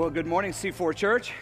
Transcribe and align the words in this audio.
Well, 0.00 0.08
good 0.08 0.26
morning, 0.26 0.52
C4 0.52 0.96
Church. 0.96 1.34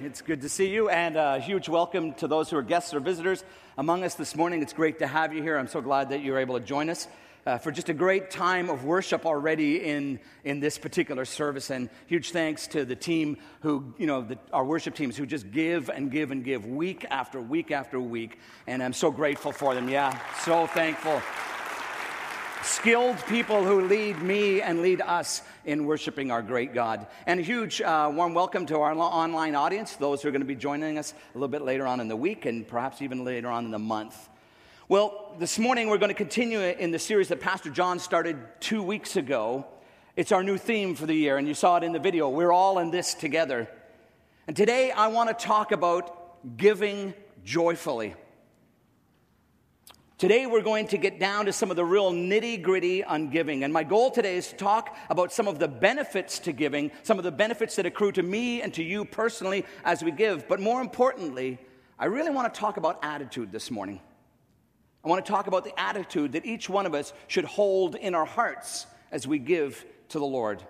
It's 0.00 0.22
good 0.22 0.42
to 0.42 0.48
see 0.48 0.68
you, 0.68 0.88
and 0.88 1.16
a 1.16 1.40
huge 1.40 1.68
welcome 1.68 2.14
to 2.14 2.28
those 2.28 2.48
who 2.48 2.56
are 2.56 2.62
guests 2.62 2.94
or 2.94 3.00
visitors 3.00 3.42
among 3.76 4.04
us 4.04 4.14
this 4.14 4.36
morning. 4.36 4.62
It's 4.62 4.72
great 4.72 5.00
to 5.00 5.08
have 5.08 5.34
you 5.34 5.42
here. 5.42 5.58
I'm 5.58 5.66
so 5.66 5.80
glad 5.80 6.10
that 6.10 6.22
you're 6.22 6.38
able 6.38 6.56
to 6.60 6.64
join 6.64 6.88
us 6.88 7.08
uh, 7.44 7.58
for 7.58 7.72
just 7.72 7.88
a 7.88 7.92
great 7.92 8.30
time 8.30 8.70
of 8.70 8.84
worship 8.84 9.26
already 9.26 9.82
in, 9.82 10.20
in 10.44 10.60
this 10.60 10.78
particular 10.78 11.24
service. 11.24 11.70
And 11.70 11.90
huge 12.06 12.30
thanks 12.30 12.68
to 12.68 12.84
the 12.84 12.94
team 12.94 13.38
who, 13.62 13.92
you 13.98 14.06
know, 14.06 14.22
the, 14.22 14.38
our 14.52 14.64
worship 14.64 14.94
teams 14.94 15.16
who 15.16 15.26
just 15.26 15.50
give 15.50 15.88
and 15.88 16.12
give 16.12 16.30
and 16.30 16.44
give 16.44 16.64
week 16.64 17.04
after 17.10 17.40
week 17.40 17.72
after 17.72 17.98
week. 17.98 18.38
And 18.68 18.80
I'm 18.80 18.92
so 18.92 19.10
grateful 19.10 19.50
for 19.50 19.74
them. 19.74 19.88
Yeah, 19.88 20.16
so 20.44 20.68
thankful 20.68 21.20
skilled 22.64 23.18
people 23.26 23.62
who 23.62 23.82
lead 23.82 24.20
me 24.22 24.62
and 24.62 24.80
lead 24.80 25.02
us 25.02 25.42
in 25.66 25.84
worshiping 25.84 26.30
our 26.30 26.40
great 26.40 26.72
God. 26.72 27.06
And 27.26 27.38
a 27.38 27.42
huge 27.42 27.82
uh, 27.82 28.10
warm 28.12 28.32
welcome 28.32 28.64
to 28.66 28.78
our 28.78 28.94
online 28.94 29.54
audience, 29.54 29.96
those 29.96 30.22
who 30.22 30.28
are 30.28 30.30
going 30.30 30.40
to 30.40 30.46
be 30.46 30.54
joining 30.56 30.96
us 30.96 31.12
a 31.12 31.38
little 31.38 31.48
bit 31.48 31.62
later 31.62 31.86
on 31.86 32.00
in 32.00 32.08
the 32.08 32.16
week 32.16 32.46
and 32.46 32.66
perhaps 32.66 33.02
even 33.02 33.22
later 33.22 33.48
on 33.48 33.66
in 33.66 33.70
the 33.70 33.78
month. 33.78 34.30
Well, 34.88 35.34
this 35.38 35.58
morning 35.58 35.88
we're 35.88 35.98
going 35.98 36.08
to 36.08 36.14
continue 36.14 36.60
in 36.60 36.90
the 36.90 36.98
series 36.98 37.28
that 37.28 37.40
Pastor 37.40 37.68
John 37.68 37.98
started 37.98 38.38
two 38.60 38.82
weeks 38.82 39.16
ago. 39.16 39.66
It's 40.16 40.32
our 40.32 40.42
new 40.42 40.56
theme 40.56 40.94
for 40.94 41.06
the 41.06 41.14
year, 41.14 41.36
and 41.36 41.46
you 41.46 41.54
saw 41.54 41.76
it 41.76 41.84
in 41.84 41.92
the 41.92 41.98
video. 41.98 42.30
We're 42.30 42.52
all 42.52 42.78
in 42.78 42.90
this 42.90 43.12
together. 43.12 43.68
And 44.46 44.56
today 44.56 44.90
I 44.90 45.08
want 45.08 45.36
to 45.36 45.44
talk 45.46 45.72
about 45.72 46.56
giving 46.56 47.12
joyfully. 47.44 48.14
Today, 50.16 50.46
we're 50.46 50.62
going 50.62 50.86
to 50.88 50.96
get 50.96 51.18
down 51.18 51.46
to 51.46 51.52
some 51.52 51.72
of 51.72 51.76
the 51.76 51.84
real 51.84 52.12
nitty 52.12 52.62
gritty 52.62 53.02
on 53.02 53.30
giving. 53.30 53.64
And 53.64 53.72
my 53.72 53.82
goal 53.82 54.12
today 54.12 54.36
is 54.36 54.46
to 54.46 54.54
talk 54.54 54.96
about 55.10 55.32
some 55.32 55.48
of 55.48 55.58
the 55.58 55.66
benefits 55.66 56.38
to 56.40 56.52
giving, 56.52 56.92
some 57.02 57.18
of 57.18 57.24
the 57.24 57.32
benefits 57.32 57.74
that 57.74 57.84
accrue 57.84 58.12
to 58.12 58.22
me 58.22 58.62
and 58.62 58.72
to 58.74 58.84
you 58.84 59.04
personally 59.04 59.64
as 59.84 60.04
we 60.04 60.12
give. 60.12 60.46
But 60.46 60.60
more 60.60 60.80
importantly, 60.80 61.58
I 61.98 62.04
really 62.04 62.30
want 62.30 62.52
to 62.54 62.60
talk 62.60 62.76
about 62.76 63.00
attitude 63.02 63.50
this 63.50 63.72
morning. 63.72 64.00
I 65.04 65.08
want 65.08 65.26
to 65.26 65.30
talk 65.30 65.48
about 65.48 65.64
the 65.64 65.78
attitude 65.78 66.30
that 66.32 66.46
each 66.46 66.70
one 66.70 66.86
of 66.86 66.94
us 66.94 67.12
should 67.26 67.44
hold 67.44 67.96
in 67.96 68.14
our 68.14 68.24
hearts 68.24 68.86
as 69.10 69.26
we 69.26 69.40
give 69.40 69.84
to 70.10 70.20
the 70.20 70.24
Lord. 70.24 70.62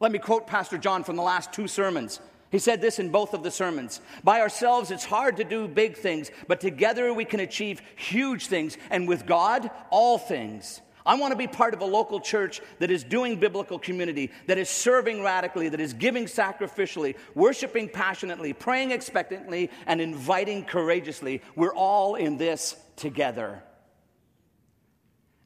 Let 0.00 0.10
me 0.10 0.18
quote 0.18 0.46
Pastor 0.46 0.78
John 0.78 1.04
from 1.04 1.16
the 1.16 1.22
last 1.22 1.52
two 1.52 1.68
sermons. 1.68 2.18
He 2.50 2.58
said 2.58 2.80
this 2.80 2.98
in 2.98 3.10
both 3.10 3.32
of 3.32 3.42
the 3.42 3.50
sermons. 3.50 4.00
By 4.24 4.40
ourselves, 4.40 4.90
it's 4.90 5.04
hard 5.04 5.36
to 5.36 5.44
do 5.44 5.68
big 5.68 5.96
things, 5.96 6.30
but 6.48 6.60
together 6.60 7.14
we 7.14 7.24
can 7.24 7.40
achieve 7.40 7.80
huge 7.96 8.48
things, 8.48 8.76
and 8.90 9.06
with 9.06 9.24
God, 9.24 9.70
all 9.90 10.18
things. 10.18 10.80
I 11.06 11.14
want 11.14 11.32
to 11.32 11.38
be 11.38 11.46
part 11.46 11.74
of 11.74 11.80
a 11.80 11.86
local 11.86 12.20
church 12.20 12.60
that 12.78 12.90
is 12.90 13.04
doing 13.04 13.40
biblical 13.40 13.78
community, 13.78 14.30
that 14.46 14.58
is 14.58 14.68
serving 14.68 15.22
radically, 15.22 15.68
that 15.70 15.80
is 15.80 15.94
giving 15.94 16.26
sacrificially, 16.26 17.14
worshiping 17.34 17.88
passionately, 17.88 18.52
praying 18.52 18.90
expectantly, 18.90 19.70
and 19.86 20.00
inviting 20.00 20.64
courageously. 20.64 21.42
We're 21.56 21.74
all 21.74 22.16
in 22.16 22.36
this 22.36 22.76
together. 22.96 23.62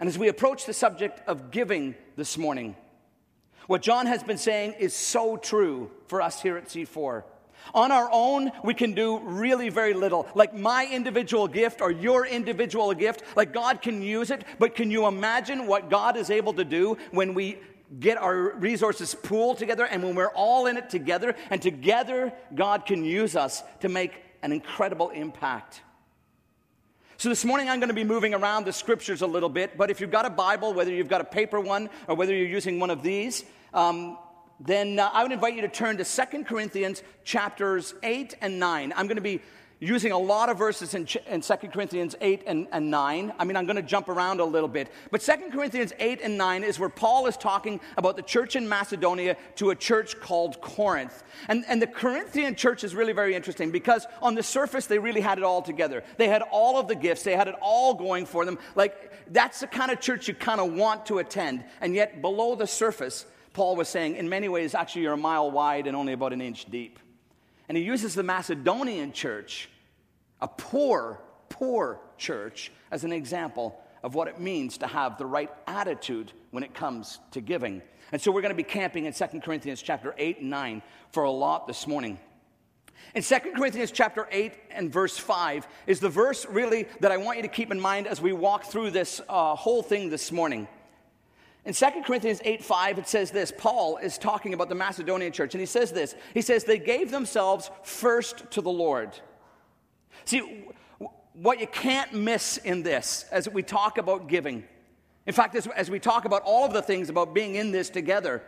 And 0.00 0.08
as 0.08 0.19
we 0.19 0.28
approach 0.28 0.66
the 0.66 0.72
subject 0.72 1.20
of 1.28 1.50
giving 1.50 1.94
this 2.16 2.36
morning, 2.36 2.75
what 3.66 3.82
John 3.82 4.06
has 4.06 4.22
been 4.22 4.38
saying 4.38 4.74
is 4.78 4.94
so 4.94 5.36
true 5.36 5.90
for 6.06 6.20
us 6.20 6.42
here 6.42 6.56
at 6.56 6.66
C4. 6.66 7.24
On 7.72 7.90
our 7.90 8.08
own, 8.12 8.52
we 8.62 8.74
can 8.74 8.92
do 8.92 9.18
really 9.20 9.70
very 9.70 9.94
little. 9.94 10.28
Like 10.34 10.54
my 10.54 10.86
individual 10.90 11.48
gift 11.48 11.80
or 11.80 11.90
your 11.90 12.26
individual 12.26 12.92
gift, 12.92 13.22
like 13.36 13.52
God 13.52 13.80
can 13.80 14.02
use 14.02 14.30
it, 14.30 14.44
but 14.58 14.74
can 14.74 14.90
you 14.90 15.06
imagine 15.06 15.66
what 15.66 15.88
God 15.88 16.16
is 16.16 16.30
able 16.30 16.52
to 16.54 16.64
do 16.64 16.98
when 17.10 17.32
we 17.32 17.58
get 18.00 18.18
our 18.18 18.54
resources 18.56 19.14
pooled 19.14 19.58
together 19.58 19.86
and 19.86 20.02
when 20.02 20.14
we're 20.14 20.32
all 20.32 20.66
in 20.66 20.76
it 20.76 20.90
together? 20.90 21.34
And 21.50 21.62
together, 21.62 22.32
God 22.54 22.84
can 22.84 23.04
use 23.04 23.34
us 23.34 23.62
to 23.80 23.88
make 23.88 24.12
an 24.42 24.53
incredible 24.53 25.10
impact. 25.10 25.80
So, 27.16 27.28
this 27.28 27.44
morning 27.44 27.69
I'm 27.69 27.78
going 27.78 27.91
to 27.91 27.94
be 27.94 28.02
moving 28.02 28.34
around 28.34 28.66
the 28.66 28.72
scriptures 28.72 29.22
a 29.22 29.26
little 29.26 29.48
bit, 29.48 29.78
but 29.78 29.88
if 29.88 30.00
you've 30.00 30.10
got 30.10 30.26
a 30.26 30.30
Bible, 30.30 30.75
whether 30.75 30.91
you've 30.91 31.08
got 31.08 31.20
a 31.20 31.25
paper 31.25 31.60
one 31.60 31.88
or 32.08 32.16
whether 32.16 32.34
you're 32.34 32.48
using 32.48 32.80
one 32.80 32.91
of 32.91 33.04
these, 33.04 33.44
um, 33.72 34.19
then 34.58 34.98
uh, 34.98 35.10
I 35.12 35.22
would 35.22 35.30
invite 35.30 35.54
you 35.54 35.62
to 35.62 35.69
turn 35.69 35.97
to 35.98 36.04
Second 36.04 36.47
Corinthians 36.47 37.04
chapters 37.22 37.94
8 38.03 38.34
and 38.41 38.58
9. 38.58 38.92
I'm 38.97 39.06
going 39.06 39.14
to 39.14 39.22
be 39.22 39.41
using 39.80 40.12
a 40.12 40.18
lot 40.18 40.48
of 40.48 40.58
verses 40.58 40.94
in, 40.94 41.06
in 41.26 41.40
2 41.40 41.54
Corinthians 41.68 42.14
8 42.20 42.42
and, 42.46 42.66
and 42.72 42.90
9. 42.90 43.32
I 43.38 43.44
mean, 43.44 43.56
I'm 43.56 43.66
going 43.66 43.76
to 43.76 43.82
jump 43.82 44.08
around 44.08 44.40
a 44.40 44.44
little 44.44 44.68
bit. 44.68 44.90
But 45.10 45.20
2 45.20 45.50
Corinthians 45.52 45.92
8 45.98 46.20
and 46.22 46.38
9 46.38 46.64
is 46.64 46.78
where 46.78 46.88
Paul 46.88 47.26
is 47.26 47.36
talking 47.36 47.80
about 47.96 48.16
the 48.16 48.22
church 48.22 48.56
in 48.56 48.68
Macedonia 48.68 49.36
to 49.56 49.70
a 49.70 49.74
church 49.74 50.18
called 50.20 50.60
Corinth. 50.60 51.22
And, 51.48 51.64
and 51.68 51.82
the 51.82 51.86
Corinthian 51.86 52.54
church 52.54 52.84
is 52.84 52.94
really 52.94 53.12
very 53.12 53.34
interesting 53.34 53.70
because 53.70 54.06
on 54.22 54.34
the 54.34 54.42
surface, 54.42 54.86
they 54.86 54.98
really 54.98 55.20
had 55.20 55.38
it 55.38 55.44
all 55.44 55.62
together. 55.62 56.02
They 56.16 56.28
had 56.28 56.42
all 56.42 56.78
of 56.78 56.88
the 56.88 56.94
gifts, 56.94 57.22
they 57.22 57.36
had 57.36 57.48
it 57.48 57.54
all 57.60 57.94
going 57.94 58.26
for 58.26 58.44
them. 58.44 58.58
Like, 58.74 59.12
that's 59.32 59.60
the 59.60 59.66
kind 59.66 59.91
of 59.91 60.00
church 60.00 60.28
you 60.28 60.34
kind 60.34 60.60
of 60.60 60.72
want 60.72 61.06
to 61.06 61.18
attend. 61.18 61.64
And 61.80 61.94
yet, 61.94 62.20
below 62.22 62.54
the 62.54 62.66
surface, 62.66 63.26
Paul 63.52 63.76
was 63.76 63.88
saying, 63.88 64.16
in 64.16 64.28
many 64.28 64.48
ways, 64.48 64.74
actually, 64.74 65.02
you're 65.02 65.12
a 65.12 65.16
mile 65.16 65.50
wide 65.50 65.86
and 65.86 65.96
only 65.96 66.12
about 66.12 66.32
an 66.32 66.41
inch 66.41 66.66
deep. 66.66 66.98
And 67.69 67.78
he 67.78 67.84
uses 67.84 68.14
the 68.14 68.22
Macedonian 68.22 69.12
church 69.12 69.69
a 70.41 70.48
poor, 70.48 71.20
poor 71.48 72.00
church 72.19 72.70
as 72.91 73.04
an 73.04 73.12
example 73.12 73.80
of 74.02 74.14
what 74.14 74.28
it 74.28 74.38
means 74.38 74.78
to 74.78 74.86
have 74.86 75.16
the 75.16 75.25
right 75.25 75.50
attitude 75.66 76.32
when 76.50 76.62
it 76.62 76.74
comes 76.74 77.19
to 77.30 77.41
giving. 77.41 77.80
And 78.12 78.20
so 78.20 78.30
we're 78.30 78.42
going 78.42 78.50
to 78.50 78.56
be 78.56 78.62
camping 78.62 79.06
in 79.06 79.14
2 79.14 79.24
Corinthians 79.41 79.80
chapter 79.80 80.14
8 80.19 80.41
and 80.41 80.50
9 80.50 80.82
for 81.12 81.24
a 81.24 81.30
lot 81.30 81.66
this 81.66 81.86
morning. 81.86 82.19
In 83.14 83.22
2 83.22 83.36
Corinthians 83.56 83.91
chapter 83.91 84.28
8 84.30 84.53
and 84.70 84.92
verse 84.92 85.16
5 85.16 85.66
is 85.86 86.00
the 86.00 86.08
verse 86.08 86.47
really 86.47 86.86
that 87.00 87.12
I 87.12 87.16
want 87.16 87.38
you 87.38 87.42
to 87.42 87.48
keep 87.48 87.72
in 87.72 87.80
mind 87.80 88.06
as 88.06 88.20
we 88.20 88.32
walk 88.32 88.64
through 88.64 88.91
this 88.91 89.20
uh, 89.28 89.54
whole 89.54 89.82
thing 89.82 90.10
this 90.10 90.30
morning. 90.30 90.69
In 91.64 91.72
2 91.72 91.86
Corinthians 92.04 92.41
8 92.44 92.62
5, 92.62 92.98
it 92.98 93.08
says 93.08 93.30
this 93.30 93.52
Paul 93.56 93.97
is 93.98 94.19
talking 94.19 94.54
about 94.54 94.69
the 94.69 94.75
Macedonian 94.75 95.32
church, 95.32 95.54
and 95.54 95.60
he 95.60 95.66
says 95.66 95.92
this 95.92 96.14
He 96.34 96.42
says, 96.42 96.64
They 96.64 96.78
gave 96.78 97.10
themselves 97.10 97.70
first 97.82 98.50
to 98.52 98.60
the 98.60 98.70
Lord. 98.70 99.19
See, 100.24 100.66
what 101.32 101.60
you 101.60 101.66
can't 101.66 102.12
miss 102.12 102.58
in 102.58 102.82
this 102.82 103.24
as 103.32 103.48
we 103.48 103.62
talk 103.62 103.98
about 103.98 104.28
giving, 104.28 104.64
in 105.26 105.32
fact, 105.32 105.54
as, 105.54 105.66
as 105.69 105.91
we 105.91 105.98
talk 105.98 106.24
about 106.26 106.42
all 106.42 106.64
of 106.64 106.72
the 106.72 106.82
things 106.82 107.08
about 107.08 107.34
being 107.34 107.54
in 107.54 107.72
this 107.72 107.91
together, 107.91 108.42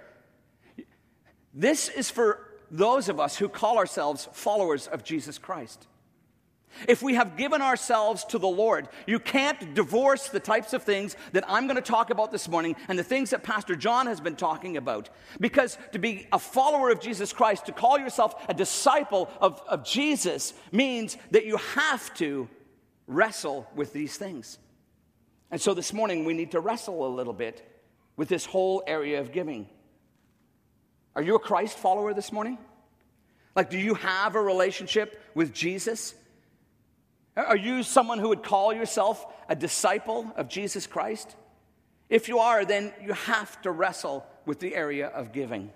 this 1.55 1.89
is 1.89 2.11
for 2.11 2.53
those 2.71 3.09
of 3.09 3.19
us 3.19 3.37
who 3.37 3.49
call 3.49 3.79
ourselves 3.79 4.29
followers 4.33 4.87
of 4.87 5.03
Jesus 5.03 5.39
Christ. 5.39 5.87
If 6.89 7.03
we 7.03 7.15
have 7.15 7.37
given 7.37 7.63
ourselves 7.63 8.25
to 8.27 8.39
the 8.39 8.49
Lord, 8.49 8.89
you 9.07 9.19
can't 9.19 9.75
divorce 9.75 10.29
the 10.29 10.41
types 10.41 10.73
of 10.73 10.83
things 10.83 11.17
that 11.33 11.45
I'm 11.49 11.67
going 11.67 11.77
to 11.77 11.83
talk 11.83 12.11
about 12.11 12.33
this 12.33 12.49
morning 12.49 12.77
and 12.89 12.99
the 12.99 13.05
things 13.05 13.31
that 13.31 13.43
Pastor 13.43 13.77
John 13.77 14.07
has 14.07 14.21
been 14.21 14.37
talking 14.37 14.77
about. 14.77 15.09
Because 15.41 15.79
to 15.93 15.99
be 15.99 16.27
a 16.33 16.39
follower 16.39 16.91
of 16.91 17.01
Jesus 17.01 17.33
Christ, 17.33 17.67
to 17.67 17.73
call 17.73 17.99
yourself 17.99 18.35
a 18.49 18.55
disciple 18.55 19.31
of, 19.41 19.63
of 19.69 19.85
Jesus, 19.85 20.55
means 20.73 21.17
that 21.31 21.47
you 21.47 21.57
have 21.57 22.13
to 22.15 22.49
wrestle 23.07 23.69
with 23.75 23.93
these 23.93 24.17
things. 24.17 24.59
And 25.51 25.61
so 25.61 25.75
this 25.75 25.93
morning, 25.93 26.25
we 26.25 26.35
need 26.35 26.51
to 26.53 26.61
wrestle 26.61 27.07
a 27.07 27.09
little 27.09 27.33
bit 27.33 27.67
with 28.17 28.29
this 28.29 28.45
whole 28.45 28.83
area 28.87 29.21
of 29.21 29.33
giving. 29.33 29.69
Are 31.15 31.23
you 31.23 31.35
a 31.35 31.39
Christ 31.39 31.79
follower 31.79 32.13
this 32.13 32.33
morning? 32.33 32.59
Like, 33.55 33.71
do 33.71 33.79
you 33.79 33.95
have 33.95 34.35
a 34.35 34.43
relationship 34.43 35.21
with 35.35 35.55
Jesus? 35.55 36.15
Are 37.37 37.57
you 37.57 37.83
someone 37.83 38.19
who 38.19 38.31
would 38.31 38.43
call 38.43 38.73
yourself 38.73 39.27
a 39.49 39.55
disciple 39.55 40.33
of 40.37 40.49
Jesus 40.49 40.87
Christ? 40.87 41.37
If 42.09 42.29
you 42.29 42.39
are, 42.39 42.65
then 42.65 42.95
you 43.03 43.13
have 43.13 43.61
to 43.63 43.71
wrestle 43.71 44.27
with 44.47 44.59
the 44.59 44.75
area 44.75 45.09
of 45.09 45.33
giving. 45.33 45.71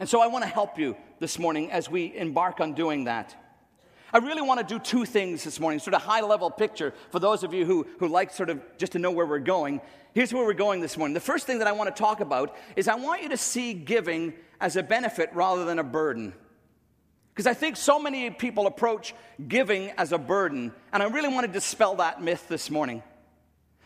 And 0.00 0.08
so 0.08 0.20
I 0.20 0.26
want 0.26 0.42
to 0.42 0.50
help 0.50 0.78
you 0.78 0.96
this 1.20 1.38
morning 1.38 1.70
as 1.70 1.88
we 1.88 2.16
embark 2.16 2.60
on 2.60 2.72
doing 2.72 3.04
that. 3.04 3.36
I 4.12 4.18
really 4.18 4.42
want 4.42 4.60
to 4.60 4.66
do 4.66 4.78
two 4.78 5.04
things 5.04 5.44
this 5.44 5.60
morning, 5.60 5.78
sort 5.78 5.94
of 5.94 6.02
high 6.02 6.20
level 6.20 6.50
picture 6.50 6.92
for 7.10 7.20
those 7.20 7.44
of 7.44 7.54
you 7.54 7.64
who, 7.64 7.86
who 7.98 8.08
like 8.08 8.30
sort 8.32 8.50
of 8.50 8.60
just 8.78 8.92
to 8.92 8.98
know 8.98 9.10
where 9.10 9.24
we're 9.24 9.38
going. 9.38 9.80
Here's 10.12 10.34
where 10.34 10.44
we're 10.44 10.54
going 10.54 10.80
this 10.80 10.98
morning. 10.98 11.14
The 11.14 11.20
first 11.20 11.46
thing 11.46 11.58
that 11.58 11.68
I 11.68 11.72
want 11.72 11.94
to 11.94 11.98
talk 12.02 12.20
about 12.20 12.54
is 12.74 12.88
I 12.88 12.96
want 12.96 13.22
you 13.22 13.30
to 13.30 13.36
see 13.36 13.72
giving 13.72 14.34
as 14.60 14.76
a 14.76 14.82
benefit 14.82 15.30
rather 15.32 15.64
than 15.64 15.78
a 15.78 15.84
burden. 15.84 16.34
Because 17.34 17.46
I 17.46 17.54
think 17.54 17.76
so 17.76 17.98
many 17.98 18.28
people 18.30 18.66
approach 18.66 19.14
giving 19.48 19.90
as 19.92 20.12
a 20.12 20.18
burden, 20.18 20.72
and 20.92 21.02
I 21.02 21.06
really 21.06 21.28
want 21.28 21.46
to 21.46 21.52
dispel 21.52 21.96
that 21.96 22.22
myth 22.22 22.46
this 22.48 22.70
morning. 22.70 23.02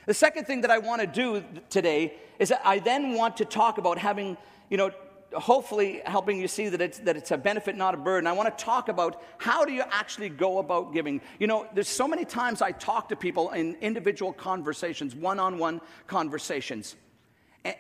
The 0.07 0.15
second 0.15 0.47
thing 0.47 0.63
that 0.63 0.71
I 0.71 0.79
want 0.79 1.01
to 1.01 1.07
do 1.07 1.45
today 1.69 2.15
is 2.39 2.49
that 2.49 2.63
I 2.65 2.81
then 2.81 3.15
want 3.15 3.37
to 3.39 3.45
talk 3.45 3.79
about 3.79 3.99
having, 3.99 4.37
you 4.69 4.77
know, 4.77 4.91
hopefully 5.33 6.03
helping 6.05 6.41
you 6.41 6.49
see 6.49 6.69
that 6.69 6.81
it's, 6.81 6.99
that 7.01 7.17
it's 7.17 7.31
a 7.31 7.37
benefit, 7.37 7.77
not 7.77 7.95
a 7.95 7.97
burden. 7.97 8.27
I 8.27 8.33
want 8.33 8.57
to 8.57 8.65
talk 8.65 8.89
about 8.89 9.23
how 9.39 9.65
do 9.65 9.73
you 9.73 9.83
actually 9.91 10.29
go 10.29 10.59
about 10.59 10.93
giving. 10.93 11.21
You 11.39 11.47
know, 11.47 11.67
there's 11.75 11.89
so 11.89 12.09
many 12.09 12.25
times 12.25 12.63
I 12.63 12.73
talk 12.73 13.09
to 13.11 13.17
people 13.17 13.51
in 13.51 13.77
individual 13.81 14.33
conversations, 14.33 15.15
one 15.15 15.39
on 15.39 15.59
one 15.59 15.81
conversations. 16.07 16.97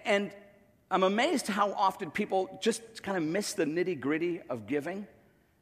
And 0.04 0.32
I'm 0.90 1.02
amazed 1.02 1.46
how 1.46 1.72
often 1.72 2.10
people 2.10 2.58
just 2.60 3.02
kind 3.02 3.16
of 3.16 3.24
miss 3.24 3.52
the 3.52 3.64
nitty 3.64 4.00
gritty 4.00 4.40
of 4.48 4.66
giving. 4.66 5.06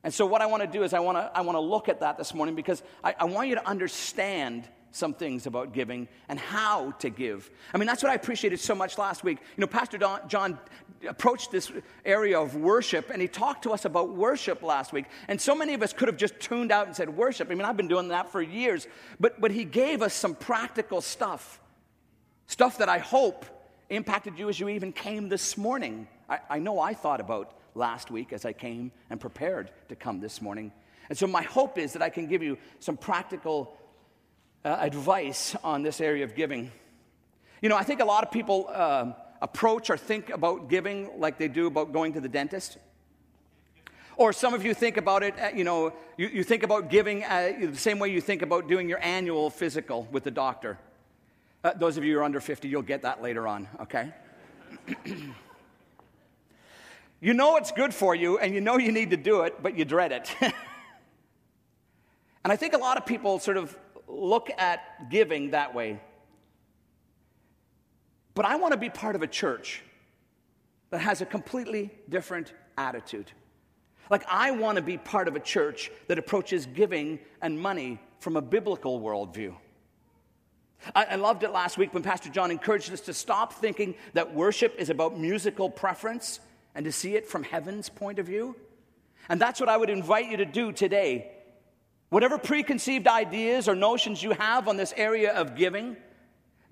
And 0.05 0.13
so, 0.13 0.27
what 0.27 0.43
I 0.43 0.47
want 0.47 0.63
to 0.63 0.69
do 0.69 0.85
is, 0.85 0.93
I 0.93 1.01
want 1.01 1.17
to, 1.19 1.31
I 1.35 1.41
want 1.41 1.57
to 1.57 1.61
look 1.61 1.89
at 1.89 2.01
that 2.01 2.19
this 2.19 2.35
morning 2.35 2.55
because 2.55 2.83
I, 3.03 3.15
I 3.19 3.25
want 3.25 3.49
you 3.49 3.55
to 3.57 3.67
understand 3.67 4.69
some 4.95 5.13
things 5.13 5.47
about 5.47 5.73
giving 5.73 6.07
and 6.29 6.39
how 6.39 6.93
to 6.93 7.11
give. 7.11 7.51
I 7.73 7.79
mean, 7.79 7.87
that's 7.87 8.03
what 8.03 8.13
I 8.13 8.15
appreciated 8.15 8.61
so 8.61 8.75
much 8.77 8.97
last 8.97 9.25
week. 9.25 9.39
You 9.57 9.63
know, 9.63 9.67
Pastor 9.67 9.99
Don, 9.99 10.21
John 10.29 10.59
approached 11.09 11.51
this 11.51 11.73
area 12.05 12.41
of 12.41 12.55
worship 12.55 13.11
and 13.11 13.21
he 13.21 13.27
talked 13.27 13.65
to 13.65 13.73
us 13.73 13.85
about 13.87 14.11
worship 14.11 14.63
last 14.63 14.93
week. 14.93 15.07
And 15.27 15.41
so 15.41 15.55
many 15.55 15.75
of 15.75 15.83
us 15.83 15.93
could 15.93 16.07
have 16.07 16.17
just 16.17 16.39
tuned 16.39 16.71
out 16.71 16.87
and 16.87 16.95
said, 16.95 17.09
Worship. 17.15 17.51
I 17.51 17.55
mean, 17.55 17.65
I've 17.65 17.77
been 17.77 17.89
doing 17.89 18.09
that 18.09 18.31
for 18.31 18.41
years. 18.41 18.87
But, 19.19 19.41
but 19.41 19.51
he 19.51 19.65
gave 19.65 20.01
us 20.01 20.15
some 20.15 20.35
practical 20.35 21.01
stuff, 21.01 21.61
stuff 22.47 22.79
that 22.79 22.89
I 22.89 22.99
hope 22.99 23.47
impacted 23.91 24.39
you 24.39 24.49
as 24.49 24.61
you 24.61 24.69
even 24.69 24.93
came 24.93 25.29
this 25.29 25.57
morning. 25.57 26.07
I, 26.29 26.39
I 26.49 26.59
know 26.61 26.79
I 26.79 26.95
thought 26.95 27.21
about 27.21 27.53
last 27.75 28.11
week 28.11 28.33
as 28.33 28.45
I 28.45 28.53
came 28.53 28.93
and 29.11 29.21
prepared 29.21 29.71
to 29.89 29.97
come 29.97 30.21
this 30.21 30.41
morning. 30.41 30.73
And 31.09 31.19
so, 31.19 31.27
my 31.27 31.43
hope 31.43 31.79
is 31.79 31.93
that 31.93 32.03
I 32.03 32.09
can 32.09 32.27
give 32.27 32.43
you 32.43 32.59
some 32.81 32.97
practical 32.97 33.77
uh, 34.65 34.77
advice 34.81 35.55
on 35.63 35.83
this 35.83 36.01
area 36.01 36.25
of 36.25 36.35
giving. 36.35 36.71
You 37.61 37.69
know, 37.69 37.77
I 37.77 37.83
think 37.83 38.01
a 38.01 38.05
lot 38.05 38.25
of 38.25 38.31
people 38.31 38.69
uh, 38.73 39.13
approach 39.43 39.91
or 39.91 39.97
think 39.97 40.31
about 40.31 40.69
giving 40.69 41.11
like 41.19 41.39
they 41.39 41.49
do 41.49 41.67
about 41.67 41.93
going 41.93 42.15
to 42.15 42.21
the 42.21 42.29
dentist. 42.29 42.79
Or 44.17 44.33
some 44.33 44.55
of 44.55 44.65
you 44.65 44.75
think 44.75 44.97
about 44.97 45.23
it, 45.23 45.35
uh, 45.39 45.51
you 45.55 45.65
know, 45.65 45.93
you, 46.17 46.29
you 46.29 46.45
think 46.45 46.63
about 46.63 46.89
giving 46.89 47.25
uh, 47.25 47.53
the 47.61 47.77
same 47.77 47.99
way 47.99 48.11
you 48.11 48.21
think 48.21 48.43
about 48.43 48.69
doing 48.69 48.89
your 48.89 49.03
annual 49.03 49.51
physical 49.51 50.09
with 50.13 50.23
the 50.23 50.31
doctor. 50.31 50.79
Uh, 51.65 51.73
those 51.75 51.97
of 51.97 52.05
you 52.05 52.15
who 52.15 52.21
are 52.21 52.23
under 52.23 52.41
50, 52.41 52.69
you'll 52.69 52.83
get 52.83 53.03
that 53.03 53.23
later 53.23 53.49
on, 53.49 53.67
okay? 53.81 54.13
you 57.25 57.33
know 57.33 57.57
it's 57.57 57.73
good 57.73 57.95
for 57.95 58.15
you 58.15 58.37
and 58.37 58.53
you 58.53 58.61
know 58.61 58.77
you 58.77 58.93
need 58.93 59.09
to 59.09 59.17
do 59.17 59.41
it, 59.45 59.63
but 59.63 59.79
you 59.79 59.87
dread 59.87 60.13
it. 60.13 60.31
and 60.43 60.53
I 62.45 62.55
think 62.55 62.75
a 62.75 62.79
lot 62.79 62.99
of 62.99 63.07
people 63.07 63.39
sort 63.39 63.57
of 63.57 63.75
look 64.07 64.51
at 64.59 65.09
giving 65.09 65.53
that 65.53 65.75
way. 65.75 65.99
But 68.35 68.45
I 68.45 68.57
want 68.57 68.73
to 68.73 68.79
be 68.79 68.91
part 68.91 69.17
of 69.17 69.23
a 69.23 69.27
church 69.27 69.83
that 70.91 70.99
has 71.01 71.23
a 71.23 71.25
completely 71.25 71.91
different 72.11 72.53
attitude. 72.77 73.33
Like, 74.11 74.25
I 74.29 74.51
want 74.51 74.77
to 74.77 74.83
be 74.83 74.99
part 74.99 75.27
of 75.27 75.35
a 75.35 75.41
church 75.41 75.91
that 76.09 76.19
approaches 76.19 76.67
giving 76.67 77.19
and 77.41 77.59
money 77.59 77.99
from 78.21 78.37
a 78.37 78.43
biblical 78.43 79.01
worldview. 79.01 79.55
I, 80.95 81.05
I, 81.05 81.15
loved 81.15 81.43
it 81.43 81.53
last 81.53 81.79
week 81.79 81.95
when 81.95 82.03
Pastor 82.03 82.29
John 82.29 82.51
encouraged 82.51 82.93
us 82.93 83.01
to 83.03 83.15
stop 83.15 83.55
thinking 83.55 83.95
that 84.13 84.35
worship 84.35 84.75
is 84.77 84.91
about 84.91 85.19
musical 85.19 85.71
preference 85.71 86.41
and 86.75 86.85
to 86.85 86.93
see 86.93 87.15
it 87.15 87.27
from 87.27 87.43
heaven's 87.43 87.89
point 87.89 88.19
of 88.19 88.27
view. 88.27 88.57
And 89.29 89.41
that's 89.41 89.61
what 89.61 89.69
I 89.69 89.77
would 89.77 89.91
invite 89.91 90.31
you 90.31 90.37
to 90.39 90.45
do 90.45 90.73
today. 90.73 91.31
Whatever 92.11 92.39
preconceived 92.39 93.09
ideas 93.09 93.69
or 93.69 93.75
notions 93.75 94.23
you 94.23 94.33
have 94.33 94.69
on 94.69 94.77
this 94.77 94.93
area 94.97 95.33
of 95.33 95.57
giving, 95.57 95.97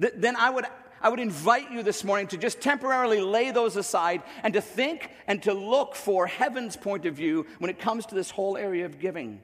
th- 0.01 0.15
then 0.17 0.37
I 0.37 0.51
would, 0.51 0.67
I 1.01 1.09
would 1.09 1.21
invite 1.21 1.73
you 1.73 1.83
this 1.83 2.05
morning 2.05 2.29
to 2.29 2.37
just 2.37 2.61
temporarily 2.61 3.21
lay 3.21 3.51
those 3.51 3.77
aside 3.77 4.23
and 4.43 4.55
to 4.55 4.61
think 4.61 5.11
and 5.27 5.43
to 5.45 5.55
look 5.55 5.95
for 5.95 6.27
heaven's 6.27 6.77
point 6.77 7.07
of 7.07 7.15
view 7.15 7.47
when 7.59 7.71
it 7.71 7.79
comes 7.79 8.07
to 8.07 8.15
this 8.15 8.31
whole 8.31 8.57
area 8.57 8.85
of 8.85 9.01
giving. 9.01 9.41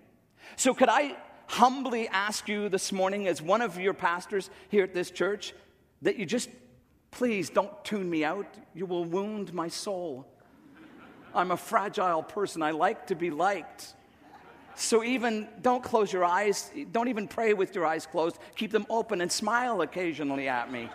So, 0.56 0.74
could 0.74 0.88
I 0.88 1.16
humbly 1.46 2.08
ask 2.08 2.48
you 2.48 2.68
this 2.68 2.92
morning, 2.92 3.26
as 3.26 3.42
one 3.42 3.62
of 3.62 3.78
your 3.78 3.94
pastors 3.94 4.50
here 4.68 4.84
at 4.84 4.94
this 4.94 5.10
church, 5.10 5.54
that 6.02 6.16
you 6.16 6.26
just 6.26 6.48
please 7.10 7.50
don't 7.50 7.72
tune 7.84 8.08
me 8.08 8.24
out? 8.24 8.46
You 8.74 8.86
will 8.86 9.04
wound 9.04 9.52
my 9.52 9.68
soul. 9.68 10.26
I'm 11.38 11.52
a 11.52 11.56
fragile 11.56 12.24
person. 12.24 12.62
I 12.64 12.72
like 12.72 13.06
to 13.06 13.14
be 13.14 13.30
liked. 13.30 13.94
So 14.74 15.04
even 15.04 15.46
don't 15.62 15.84
close 15.84 16.12
your 16.12 16.24
eyes. 16.24 16.70
Don't 16.90 17.06
even 17.06 17.28
pray 17.28 17.54
with 17.54 17.76
your 17.76 17.86
eyes 17.86 18.06
closed. 18.06 18.38
Keep 18.56 18.72
them 18.72 18.86
open 18.90 19.20
and 19.20 19.30
smile 19.30 19.80
occasionally 19.82 20.48
at 20.48 20.72
me. 20.72 20.90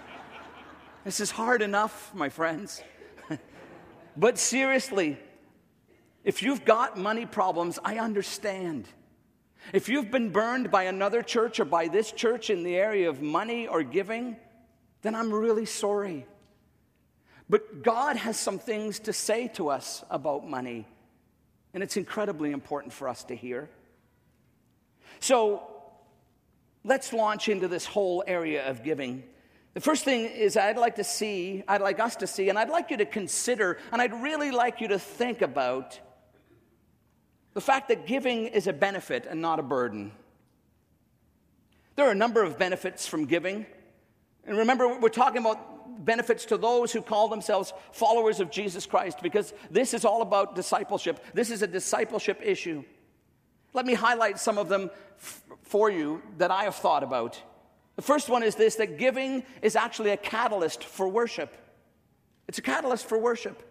This 1.05 1.21
is 1.21 1.31
hard 1.31 1.61
enough, 1.61 2.13
my 2.13 2.27
friends. 2.27 2.83
but 4.17 4.37
seriously, 4.37 5.17
if 6.25 6.43
you've 6.43 6.65
got 6.65 6.97
money 6.97 7.25
problems, 7.25 7.79
I 7.83 7.99
understand. 7.99 8.89
If 9.71 9.87
you've 9.87 10.11
been 10.11 10.29
burned 10.29 10.71
by 10.71 10.83
another 10.83 11.21
church 11.21 11.61
or 11.61 11.65
by 11.65 11.87
this 11.87 12.11
church 12.11 12.49
in 12.49 12.63
the 12.63 12.75
area 12.75 13.07
of 13.07 13.21
money 13.21 13.67
or 13.67 13.81
giving, 13.81 14.35
then 15.03 15.15
I'm 15.15 15.33
really 15.33 15.65
sorry. 15.65 16.25
But 17.53 17.83
God 17.83 18.15
has 18.15 18.35
some 18.35 18.57
things 18.57 19.01
to 19.01 19.13
say 19.13 19.47
to 19.49 19.69
us 19.69 20.03
about 20.09 20.49
money 20.49 20.87
and 21.71 21.83
it's 21.83 21.97
incredibly 21.97 22.51
important 22.51 22.91
for 22.91 23.07
us 23.07 23.25
to 23.25 23.35
hear. 23.35 23.69
So 25.19 25.61
let's 26.83 27.13
launch 27.13 27.49
into 27.49 27.67
this 27.67 27.85
whole 27.85 28.23
area 28.25 28.67
of 28.67 28.83
giving. 28.83 29.21
The 29.75 29.81
first 29.81 30.03
thing 30.03 30.21
is 30.25 30.57
I'd 30.57 30.79
like 30.79 30.95
to 30.95 31.03
see, 31.03 31.63
I'd 31.67 31.81
like 31.81 31.99
us 31.99 32.15
to 32.15 32.25
see, 32.25 32.49
and 32.49 32.57
I'd 32.57 32.71
like 32.71 32.89
you 32.89 32.97
to 32.97 33.05
consider, 33.05 33.77
and 33.91 34.01
I'd 34.01 34.23
really 34.23 34.49
like 34.49 34.81
you 34.81 34.87
to 34.87 34.97
think 34.97 35.43
about 35.43 35.99
the 37.53 37.61
fact 37.61 37.89
that 37.89 38.07
giving 38.07 38.47
is 38.47 38.65
a 38.65 38.73
benefit 38.73 39.27
and 39.29 39.43
not 39.43 39.59
a 39.59 39.63
burden. 39.63 40.11
There 41.97 42.07
are 42.07 42.13
a 42.13 42.15
number 42.15 42.41
of 42.41 42.57
benefits 42.57 43.05
from 43.05 43.25
giving. 43.25 43.67
And 44.43 44.57
remember, 44.57 44.97
we're 44.97 45.09
talking 45.09 45.41
about 45.41 45.72
benefits 45.99 46.45
to 46.45 46.57
those 46.57 46.91
who 46.91 47.01
call 47.01 47.27
themselves 47.27 47.73
followers 47.91 48.39
of 48.39 48.49
Jesus 48.51 48.85
Christ 48.85 49.19
because 49.21 49.53
this 49.71 49.93
is 49.93 50.05
all 50.05 50.21
about 50.21 50.55
discipleship. 50.55 51.23
This 51.33 51.49
is 51.49 51.61
a 51.61 51.67
discipleship 51.67 52.39
issue. 52.43 52.83
Let 53.73 53.85
me 53.85 53.93
highlight 53.93 54.39
some 54.39 54.57
of 54.57 54.69
them 54.69 54.91
f- 55.17 55.43
for 55.63 55.89
you 55.89 56.21
that 56.37 56.51
I 56.51 56.63
have 56.63 56.75
thought 56.75 57.03
about. 57.03 57.41
The 57.95 58.01
first 58.01 58.29
one 58.29 58.43
is 58.43 58.55
this 58.55 58.75
that 58.75 58.97
giving 58.97 59.43
is 59.61 59.75
actually 59.75 60.11
a 60.11 60.17
catalyst 60.17 60.83
for 60.83 61.07
worship. 61.07 61.55
It's 62.47 62.57
a 62.57 62.61
catalyst 62.61 63.05
for 63.05 63.17
worship. 63.17 63.61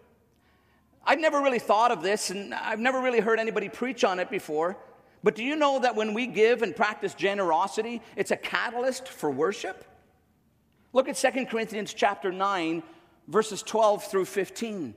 I've 1.05 1.21
never 1.21 1.41
really 1.41 1.59
thought 1.59 1.91
of 1.91 2.03
this, 2.03 2.31
and 2.31 2.55
I've 2.55 2.79
never 2.79 3.01
really 3.01 3.21
heard 3.21 3.41
anybody 3.41 3.69
preach 3.69 4.05
on 4.05 4.21
it 4.21 4.31
before. 4.31 4.77
But 5.25 5.35
do 5.35 5.45
you 5.45 5.57
know 5.57 5.81
that 5.81 5.97
when 5.97 6.15
we 6.15 6.27
give 6.27 6.63
and 6.63 6.75
practice 6.75 7.15
generosity, 7.15 8.03
it's 8.17 8.31
a 8.31 8.37
catalyst 8.37 9.09
for 9.09 9.31
worship? 9.31 9.85
Look 10.93 11.09
at 11.09 11.17
2 11.17 11.47
Corinthians 11.47 11.95
chapter 11.95 12.31
9, 12.31 12.83
verses 13.29 13.63
12 13.63 14.05
through 14.05 14.27
15. 14.27 14.95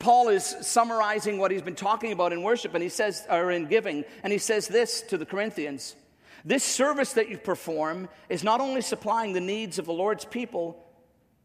Paul 0.00 0.28
is 0.28 0.56
summarizing 0.62 1.38
what 1.38 1.50
he's 1.50 1.62
been 1.62 1.76
talking 1.76 2.10
about 2.10 2.32
in 2.32 2.42
worship 2.42 2.74
and 2.74 2.82
he 2.82 2.88
says 2.88 3.26
or 3.30 3.50
in 3.50 3.66
giving 3.66 4.04
and 4.22 4.32
he 4.32 4.38
says 4.38 4.66
this 4.66 5.02
to 5.02 5.18
the 5.18 5.26
Corinthians. 5.26 5.94
This 6.44 6.64
service 6.64 7.12
that 7.12 7.28
you 7.28 7.36
perform 7.36 8.08
is 8.30 8.42
not 8.42 8.60
only 8.60 8.80
supplying 8.80 9.34
the 9.34 9.40
needs 9.40 9.78
of 9.78 9.84
the 9.84 9.92
Lord's 9.92 10.24
people, 10.24 10.82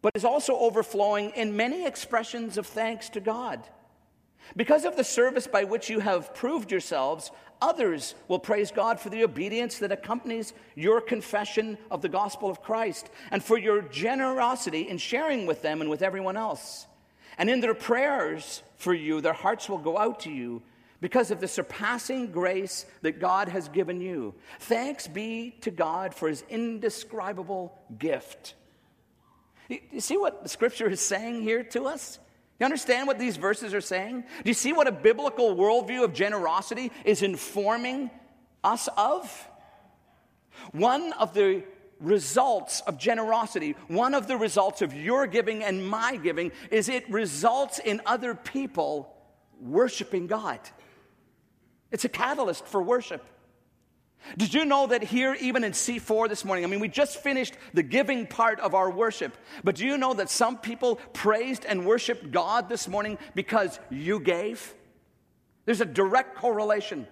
but 0.02 0.14
is 0.16 0.24
also 0.24 0.58
overflowing 0.58 1.32
in 1.32 1.58
many 1.58 1.86
expressions 1.86 2.58
of 2.58 2.66
thanks 2.66 3.10
to 3.10 3.20
God. 3.20 3.68
Because 4.56 4.86
of 4.86 4.96
the 4.96 5.04
service 5.04 5.48
by 5.48 5.64
which 5.64 5.90
you 5.90 6.00
have 6.00 6.34
proved 6.34 6.72
yourselves, 6.72 7.32
others 7.62 8.16
will 8.28 8.40
praise 8.40 8.72
God 8.72 9.00
for 9.00 9.10
the 9.10 9.24
obedience 9.24 9.80
that 9.80 9.92
accompanies 9.92 10.54
your 10.76 11.02
confession 11.02 11.78
of 11.90 12.02
the 12.02 12.10
gospel 12.10 12.50
of 12.50 12.62
Christ 12.62 13.10
and 13.32 13.44
for 13.44 13.58
your 13.58 13.82
generosity 13.82 14.90
in 14.90 14.98
sharing 14.98 15.46
with 15.46 15.62
them 15.62 15.82
and 15.82 15.90
with 15.90 16.02
everyone 16.02 16.38
else. 16.38 16.88
And 17.38 17.50
in 17.50 17.60
their 17.60 17.74
prayers 17.74 18.64
for 18.78 18.94
you, 18.94 19.22
their 19.22 19.34
hearts 19.34 19.68
will 19.68 19.78
go 19.78 19.98
out 19.98 20.22
to 20.22 20.32
you 20.32 20.62
because 21.02 21.32
of 21.32 21.40
the 21.40 21.48
surpassing 21.48 22.32
grace 22.32 22.86
that 23.02 23.20
God 23.20 23.50
has 23.50 23.68
given 23.68 24.00
you. 24.00 24.34
Thanks 24.60 25.08
be 25.08 25.56
to 25.62 25.72
God 25.72 26.14
for 26.14 26.30
his 26.30 26.44
indescribable 26.50 27.78
gift. 27.98 28.56
You 29.68 30.00
see 30.00 30.18
what 30.18 30.44
the 30.44 30.50
scripture 30.50 30.90
is 30.90 31.02
saying 31.02 31.42
here 31.42 31.64
to 31.64 31.86
us? 31.86 32.20
You 32.60 32.66
understand 32.66 33.08
what 33.08 33.20
these 33.20 33.38
verses 33.38 33.74
are 33.74 33.82
saying? 33.82 34.22
Do 34.22 34.50
you 34.50 34.54
see 34.54 34.72
what 34.72 34.88
a 34.88 34.92
biblical 34.92 35.56
worldview 35.56 36.04
of 36.04 36.14
generosity 36.14 36.92
is 37.04 37.22
informing 37.22 38.10
us 38.64 38.88
of? 38.96 39.48
One 40.72 41.12
of 41.14 41.34
the 41.34 41.64
results 42.00 42.82
of 42.82 42.98
generosity, 42.98 43.76
one 43.88 44.14
of 44.14 44.28
the 44.28 44.38
results 44.38 44.82
of 44.82 44.94
your 44.94 45.28
giving 45.28 45.64
and 45.64 45.86
my 45.86 46.16
giving, 46.16 46.52
is 46.72 46.88
it 46.88 47.10
results 47.10 47.80
in 47.80 48.02
other 48.06 48.36
people 48.36 49.14
worshiping 49.60 50.28
God. 50.28 50.60
It's 51.92 52.06
a 52.06 52.10
catalyst 52.10 52.66
for 52.66 52.82
worship. 52.82 53.26
Did 54.38 54.54
you 54.54 54.66
know 54.66 54.88
that 54.88 55.04
here, 55.04 55.36
even 55.40 55.64
in 55.64 55.72
C4 55.72 56.28
this 56.28 56.44
morning, 56.44 56.66
I 56.66 56.68
mean, 56.68 56.80
we 56.80 56.88
just 56.88 57.22
finished 57.22 57.56
the 57.74 57.84
giving 57.84 58.26
part 58.28 58.60
of 58.60 58.74
our 58.74 58.90
worship, 58.90 59.38
but 59.64 59.76
do 59.76 59.86
you 59.86 59.98
know 59.98 60.14
that 60.14 60.30
some 60.30 60.58
people 60.58 60.96
praised 61.14 61.66
and 61.66 61.86
worshiped 61.86 62.32
God 62.32 62.68
this 62.70 62.88
morning 62.88 63.18
because 63.36 63.80
you 63.90 64.20
gave? 64.20 64.74
There's 65.66 65.82
a 65.82 65.86
direct 65.86 66.36
correlation. 66.38 67.08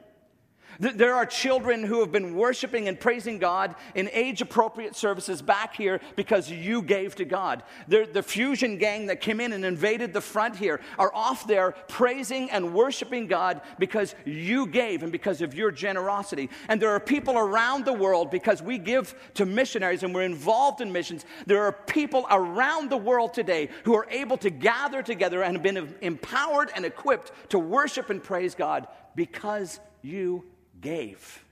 There 0.79 1.13
are 1.13 1.25
children 1.25 1.83
who 1.83 1.99
have 1.99 2.11
been 2.11 2.35
worshiping 2.35 2.87
and 2.87 2.99
praising 2.99 3.37
God 3.37 3.75
in 3.95 4.09
age 4.11 4.41
appropriate 4.41 4.95
services 4.95 5.41
back 5.41 5.75
here 5.75 5.99
because 6.15 6.49
you 6.49 6.81
gave 6.81 7.15
to 7.15 7.25
God. 7.25 7.63
The, 7.87 8.07
the 8.11 8.23
fusion 8.23 8.77
gang 8.77 9.07
that 9.07 9.21
came 9.21 9.39
in 9.39 9.53
and 9.53 9.63
invaded 9.63 10.13
the 10.13 10.21
front 10.21 10.55
here 10.55 10.79
are 10.97 11.13
off 11.13 11.47
there 11.47 11.71
praising 11.87 12.49
and 12.49 12.73
worshiping 12.73 13.27
God 13.27 13.61
because 13.77 14.15
you 14.25 14.67
gave 14.67 15.03
and 15.03 15.11
because 15.11 15.41
of 15.41 15.53
your 15.53 15.71
generosity. 15.71 16.49
And 16.69 16.81
there 16.81 16.91
are 16.91 16.99
people 16.99 17.37
around 17.37 17.85
the 17.85 17.93
world 17.93 18.31
because 18.31 18.61
we 18.61 18.77
give 18.77 19.15
to 19.35 19.45
missionaries 19.45 20.03
and 20.03 20.13
we're 20.13 20.23
involved 20.23 20.81
in 20.81 20.91
missions. 20.91 21.25
There 21.45 21.63
are 21.63 21.71
people 21.71 22.25
around 22.31 22.89
the 22.89 22.97
world 22.97 23.33
today 23.33 23.69
who 23.83 23.95
are 23.95 24.07
able 24.09 24.37
to 24.37 24.49
gather 24.49 25.03
together 25.03 25.43
and 25.43 25.55
have 25.55 25.63
been 25.63 25.95
empowered 26.01 26.71
and 26.75 26.85
equipped 26.85 27.31
to 27.49 27.59
worship 27.59 28.09
and 28.09 28.23
praise 28.23 28.55
God 28.55 28.87
because 29.15 29.79
you 30.01 30.43
gave. 30.83 31.43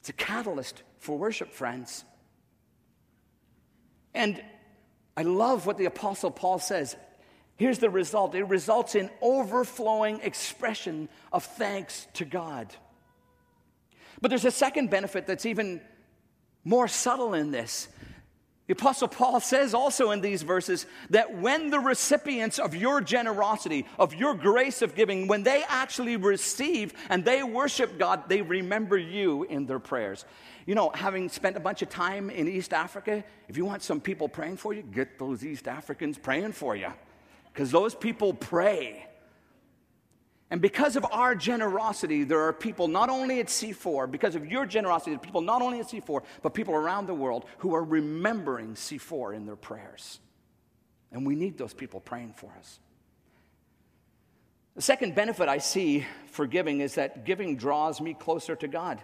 It's 0.00 0.08
a 0.08 0.12
catalyst 0.12 0.82
for 0.98 1.16
worship, 1.16 1.52
friends. 1.52 2.04
And 4.14 4.42
I 5.16 5.22
love 5.22 5.66
what 5.66 5.78
the 5.78 5.84
Apostle 5.84 6.30
Paul 6.30 6.58
says. 6.58 6.96
Here's 7.56 7.78
the 7.78 7.90
result 7.90 8.34
it 8.34 8.44
results 8.44 8.94
in 8.94 9.10
overflowing 9.20 10.20
expression 10.20 11.08
of 11.32 11.44
thanks 11.44 12.06
to 12.14 12.24
God. 12.24 12.74
But 14.20 14.28
there's 14.28 14.44
a 14.44 14.50
second 14.50 14.90
benefit 14.90 15.26
that's 15.26 15.46
even 15.46 15.80
more 16.64 16.88
subtle 16.88 17.34
in 17.34 17.50
this. 17.50 17.88
The 18.66 18.72
Apostle 18.72 19.06
Paul 19.06 19.38
says 19.38 19.74
also 19.74 20.10
in 20.10 20.20
these 20.20 20.42
verses 20.42 20.86
that 21.10 21.38
when 21.38 21.70
the 21.70 21.78
recipients 21.78 22.58
of 22.58 22.74
your 22.74 23.00
generosity, 23.00 23.86
of 23.96 24.12
your 24.12 24.34
grace 24.34 24.82
of 24.82 24.96
giving, 24.96 25.28
when 25.28 25.44
they 25.44 25.62
actually 25.68 26.16
receive 26.16 26.92
and 27.08 27.24
they 27.24 27.44
worship 27.44 27.96
God, 27.96 28.28
they 28.28 28.42
remember 28.42 28.98
you 28.98 29.44
in 29.44 29.66
their 29.66 29.78
prayers. 29.78 30.24
You 30.66 30.74
know, 30.74 30.90
having 30.92 31.28
spent 31.28 31.56
a 31.56 31.60
bunch 31.60 31.82
of 31.82 31.90
time 31.90 32.28
in 32.28 32.48
East 32.48 32.72
Africa, 32.72 33.22
if 33.48 33.56
you 33.56 33.64
want 33.64 33.84
some 33.84 34.00
people 34.00 34.28
praying 34.28 34.56
for 34.56 34.74
you, 34.74 34.82
get 34.82 35.16
those 35.16 35.44
East 35.44 35.68
Africans 35.68 36.18
praying 36.18 36.52
for 36.52 36.74
you. 36.74 36.92
Because 37.52 37.70
those 37.70 37.94
people 37.94 38.34
pray. 38.34 39.06
And 40.50 40.60
because 40.60 40.94
of 40.94 41.04
our 41.10 41.34
generosity, 41.34 42.22
there 42.22 42.40
are 42.40 42.52
people 42.52 42.86
not 42.86 43.10
only 43.10 43.40
at 43.40 43.46
C4, 43.46 44.08
because 44.10 44.36
of 44.36 44.46
your 44.46 44.64
generosity, 44.64 45.10
there 45.10 45.16
are 45.16 45.24
people 45.24 45.40
not 45.40 45.60
only 45.60 45.80
at 45.80 45.86
C4, 45.86 46.22
but 46.42 46.54
people 46.54 46.74
around 46.74 47.06
the 47.06 47.14
world 47.14 47.46
who 47.58 47.74
are 47.74 47.82
remembering 47.82 48.74
C4 48.74 49.34
in 49.34 49.44
their 49.44 49.56
prayers. 49.56 50.20
And 51.10 51.26
we 51.26 51.34
need 51.34 51.58
those 51.58 51.74
people 51.74 51.98
praying 51.98 52.34
for 52.36 52.52
us. 52.58 52.78
The 54.76 54.82
second 54.82 55.14
benefit 55.14 55.48
I 55.48 55.58
see 55.58 56.06
for 56.26 56.46
giving 56.46 56.80
is 56.80 56.94
that 56.96 57.24
giving 57.24 57.56
draws 57.56 58.00
me 58.00 58.14
closer 58.14 58.54
to 58.56 58.68
God. 58.68 59.00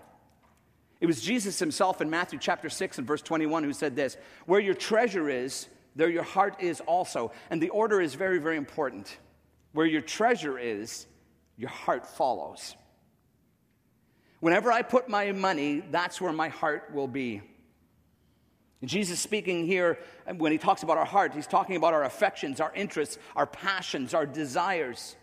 It 1.01 1.07
was 1.07 1.21
Jesus 1.21 1.59
himself 1.59 2.01
in 2.01 2.11
Matthew 2.11 2.39
chapter 2.39 2.69
6 2.69 2.99
and 2.99 3.07
verse 3.07 3.23
21 3.23 3.65
who 3.65 3.73
said 3.73 3.97
this 3.97 4.17
Where 4.47 4.61
your 4.61 4.75
treasure 4.75 5.29
is, 5.29 5.67
there 5.97 6.09
your 6.09 6.23
heart 6.23 6.57
is 6.61 6.81
also. 6.83 7.33
And 7.51 7.61
the 7.61 7.71
order 7.71 8.01
is 8.01 8.15
very, 8.15 8.39
very 8.39 8.57
important. 8.57 9.19
Where 9.73 9.87
your 9.87 10.03
treasure 10.03 10.59
is, 10.59 11.07
your 11.63 11.71
heart 11.71 12.05
follows. 12.05 12.75
Whenever 14.41 14.73
I 14.73 14.83
put 14.83 15.09
my 15.09 15.31
money, 15.31 15.81
that's 15.93 16.21
where 16.21 16.33
my 16.33 16.49
heart 16.49 16.91
will 16.93 17.07
be. 17.07 17.41
Jesus 18.83 19.21
speaking 19.21 19.65
here, 19.65 20.01
when 20.39 20.51
he 20.51 20.59
talks 20.59 20.83
about 20.83 20.99
our 20.99 21.05
heart, 21.05 21.35
he's 21.35 21.47
talking 21.47 21.77
about 21.77 21.95
our 21.95 22.03
affections, 22.03 22.61
our 22.61 22.75
interests, 22.75 23.17
our 23.37 23.47
passions, 23.47 24.13
our 24.13 24.27
desires. 24.27 25.15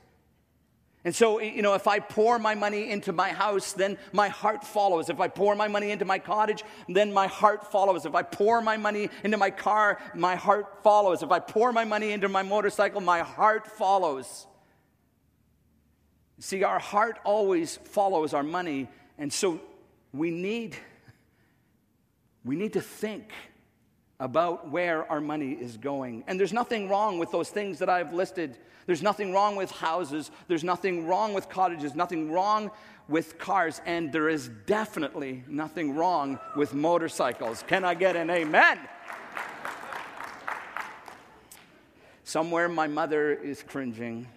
And 1.04 1.14
so, 1.14 1.42
you 1.42 1.62
know, 1.62 1.74
if 1.74 1.90
I 1.90 2.00
pour 2.00 2.40
my 2.40 2.56
money 2.56 2.90
into 2.90 3.12
my 3.12 3.32
house, 3.34 3.74
then 3.74 3.98
my 4.14 4.30
heart 4.30 4.64
follows. 4.64 5.10
If 5.10 5.20
I 5.20 5.28
pour 5.28 5.56
my 5.56 5.68
money 5.68 5.92
into 5.92 6.06
my 6.06 6.20
cottage, 6.20 6.64
then 6.88 7.12
my 7.12 7.28
heart 7.28 7.70
follows. 7.70 8.06
If 8.06 8.16
I 8.16 8.22
pour 8.22 8.62
my 8.62 8.78
money 8.78 9.10
into 9.26 9.36
my 9.36 9.50
car, 9.50 10.00
my 10.16 10.36
heart 10.36 10.84
follows. 10.84 11.22
If 11.22 11.32
I 11.32 11.40
pour 11.40 11.74
my 11.74 11.84
money 11.84 12.14
into 12.14 12.30
my 12.30 12.44
motorcycle, 12.44 13.02
my 13.02 13.20
heart 13.20 13.68
follows. 13.68 14.48
See, 16.40 16.64
our 16.64 16.80
heart 16.80 17.20
always 17.26 17.78
follows 17.78 18.34
our 18.34 18.44
money, 18.44 18.88
and 19.18 19.32
so 19.32 19.60
we 20.14 20.32
need 20.32 20.78
we 22.46 22.56
need 22.56 22.74
to 22.74 22.82
think 22.82 23.32
about 24.20 24.70
where 24.70 25.10
our 25.12 25.22
money 25.22 25.52
is 25.52 25.78
going. 25.78 26.24
And 26.28 26.40
there's 26.40 26.54
nothing 26.54 26.90
wrong 26.90 27.20
with 27.20 27.32
those 27.32 27.50
things 27.50 27.80
that 27.80 27.90
I've 27.90 28.14
listed. 28.14 28.58
There's 28.86 29.04
nothing 29.04 29.34
wrong 29.34 29.56
with 29.56 29.70
houses, 29.72 30.32
there's 30.48 30.64
nothing 30.64 31.06
wrong 31.06 31.34
with 31.34 31.48
cottages, 31.48 31.94
nothing 31.94 32.32
wrong 32.32 32.72
with 33.08 33.38
cars, 33.38 33.82
and 33.86 34.12
there 34.12 34.30
is 34.30 34.50
definitely 34.66 35.44
nothing 35.48 35.96
wrong 35.96 36.40
with 36.56 36.74
motorcycles. 36.74 37.64
Can 37.68 37.84
I 37.84 37.94
get 37.94 38.16
an 38.16 38.30
amen? 38.30 38.80
Somewhere 42.24 42.68
my 42.70 42.88
mother 42.88 43.34
is 43.34 43.64
cringing. 43.64 44.28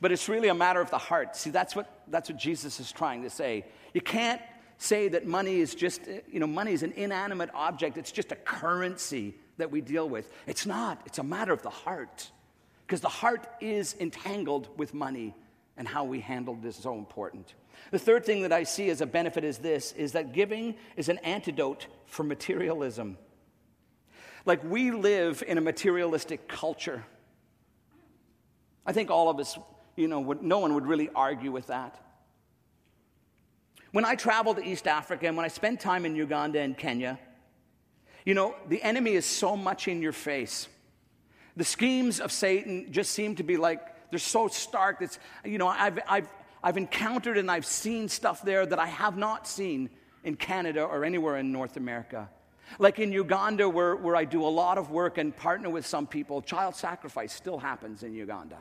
But 0.00 0.12
it's 0.12 0.28
really 0.28 0.48
a 0.48 0.54
matter 0.54 0.80
of 0.80 0.90
the 0.90 0.98
heart. 0.98 1.36
See, 1.36 1.50
that's 1.50 1.76
what, 1.76 2.02
that's 2.08 2.28
what 2.30 2.38
Jesus 2.38 2.80
is 2.80 2.90
trying 2.90 3.22
to 3.22 3.30
say. 3.30 3.66
You 3.92 4.00
can't 4.00 4.40
say 4.78 5.08
that 5.08 5.26
money 5.26 5.60
is 5.60 5.74
just, 5.74 6.02
you 6.30 6.40
know, 6.40 6.46
money 6.46 6.72
is 6.72 6.82
an 6.82 6.92
inanimate 6.92 7.50
object, 7.54 7.98
it's 7.98 8.12
just 8.12 8.32
a 8.32 8.36
currency 8.36 9.34
that 9.58 9.70
we 9.70 9.82
deal 9.82 10.08
with. 10.08 10.32
It's 10.46 10.64
not, 10.64 11.02
it's 11.04 11.18
a 11.18 11.22
matter 11.22 11.52
of 11.52 11.62
the 11.62 11.70
heart. 11.70 12.30
Because 12.86 13.02
the 13.02 13.08
heart 13.08 13.46
is 13.60 13.94
entangled 14.00 14.68
with 14.78 14.94
money, 14.94 15.34
and 15.80 15.88
how 15.88 16.04
we 16.04 16.20
handle 16.20 16.54
this 16.54 16.76
is 16.76 16.82
so 16.82 16.98
important. 16.98 17.54
The 17.90 17.98
third 17.98 18.26
thing 18.26 18.42
that 18.42 18.52
I 18.52 18.64
see 18.64 18.90
as 18.90 19.00
a 19.00 19.06
benefit 19.06 19.44
is 19.44 19.56
this 19.56 19.92
is 19.92 20.12
that 20.12 20.32
giving 20.34 20.74
is 20.94 21.08
an 21.08 21.16
antidote 21.18 21.86
for 22.04 22.22
materialism. 22.22 23.16
Like 24.44 24.62
we 24.62 24.90
live 24.90 25.42
in 25.46 25.56
a 25.56 25.62
materialistic 25.62 26.48
culture. 26.48 27.02
I 28.84 28.92
think 28.92 29.10
all 29.10 29.30
of 29.30 29.40
us 29.40 29.58
you 30.00 30.08
know, 30.08 30.32
no 30.40 30.58
one 30.58 30.74
would 30.74 30.86
really 30.86 31.10
argue 31.14 31.52
with 31.52 31.66
that. 31.66 32.00
When 33.92 34.04
I 34.04 34.14
travel 34.14 34.54
to 34.54 34.64
East 34.64 34.86
Africa 34.86 35.26
and 35.26 35.36
when 35.36 35.44
I 35.44 35.48
spend 35.48 35.78
time 35.80 36.06
in 36.06 36.16
Uganda 36.16 36.60
and 36.60 36.76
Kenya, 36.76 37.18
you 38.24 38.34
know, 38.34 38.54
the 38.68 38.82
enemy 38.82 39.12
is 39.12 39.26
so 39.26 39.56
much 39.56 39.88
in 39.88 40.00
your 40.00 40.12
face. 40.12 40.68
The 41.56 41.64
schemes 41.64 42.20
of 42.20 42.32
Satan 42.32 42.92
just 42.92 43.12
seem 43.12 43.34
to 43.36 43.42
be 43.42 43.56
like, 43.56 43.80
they're 44.10 44.18
so 44.18 44.48
stark. 44.48 45.02
It's, 45.02 45.18
you 45.44 45.58
know, 45.58 45.68
I've, 45.68 45.98
I've, 46.08 46.28
I've 46.62 46.76
encountered 46.76 47.36
and 47.36 47.50
I've 47.50 47.66
seen 47.66 48.08
stuff 48.08 48.42
there 48.42 48.64
that 48.64 48.78
I 48.78 48.86
have 48.86 49.16
not 49.16 49.46
seen 49.46 49.90
in 50.24 50.36
Canada 50.36 50.82
or 50.82 51.04
anywhere 51.04 51.36
in 51.36 51.52
North 51.52 51.76
America. 51.76 52.28
Like 52.78 53.00
in 53.00 53.12
Uganda, 53.12 53.68
where, 53.68 53.96
where 53.96 54.14
I 54.14 54.24
do 54.24 54.44
a 54.44 54.48
lot 54.48 54.78
of 54.78 54.90
work 54.90 55.18
and 55.18 55.36
partner 55.36 55.68
with 55.68 55.84
some 55.84 56.06
people, 56.06 56.40
child 56.40 56.76
sacrifice 56.76 57.32
still 57.32 57.58
happens 57.58 58.02
in 58.02 58.14
Uganda 58.14 58.58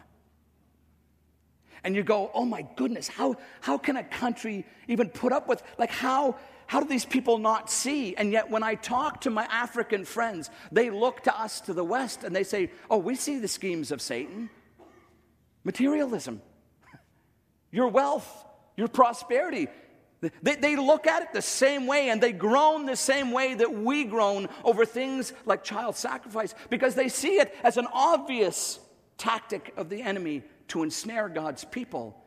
and 1.83 1.95
you 1.95 2.03
go, 2.03 2.31
oh 2.33 2.45
my 2.45 2.65
goodness, 2.75 3.07
how, 3.07 3.37
how 3.61 3.77
can 3.77 3.97
a 3.97 4.03
country 4.03 4.65
even 4.87 5.09
put 5.09 5.31
up 5.31 5.47
with, 5.47 5.63
like, 5.77 5.91
how, 5.91 6.35
how 6.67 6.79
do 6.79 6.87
these 6.87 7.05
people 7.05 7.37
not 7.37 7.69
see? 7.69 8.15
And 8.15 8.31
yet, 8.31 8.49
when 8.49 8.63
I 8.63 8.75
talk 8.75 9.21
to 9.21 9.29
my 9.29 9.45
African 9.45 10.05
friends, 10.05 10.49
they 10.71 10.89
look 10.89 11.23
to 11.23 11.39
us 11.39 11.61
to 11.61 11.73
the 11.73 11.83
West 11.83 12.23
and 12.23 12.35
they 12.35 12.43
say, 12.43 12.71
oh, 12.89 12.97
we 12.97 13.15
see 13.15 13.39
the 13.39 13.47
schemes 13.47 13.91
of 13.91 14.01
Satan 14.01 14.49
materialism, 15.63 16.41
your 17.71 17.87
wealth, 17.89 18.45
your 18.75 18.87
prosperity. 18.87 19.67
They, 20.41 20.55
they 20.55 20.75
look 20.75 21.07
at 21.07 21.21
it 21.21 21.29
the 21.33 21.41
same 21.41 21.87
way 21.87 22.09
and 22.09 22.21
they 22.21 22.33
groan 22.33 22.85
the 22.85 22.95
same 22.95 23.31
way 23.31 23.53
that 23.53 23.73
we 23.73 24.03
groan 24.03 24.49
over 24.63 24.85
things 24.85 25.31
like 25.45 25.63
child 25.63 25.95
sacrifice 25.95 26.53
because 26.69 26.95
they 26.95 27.07
see 27.07 27.39
it 27.39 27.55
as 27.63 27.77
an 27.77 27.87
obvious 27.93 28.79
tactic 29.17 29.73
of 29.77 29.89
the 29.89 30.01
enemy 30.01 30.43
to 30.69 30.83
ensnare 30.83 31.29
God's 31.29 31.65
people 31.65 32.23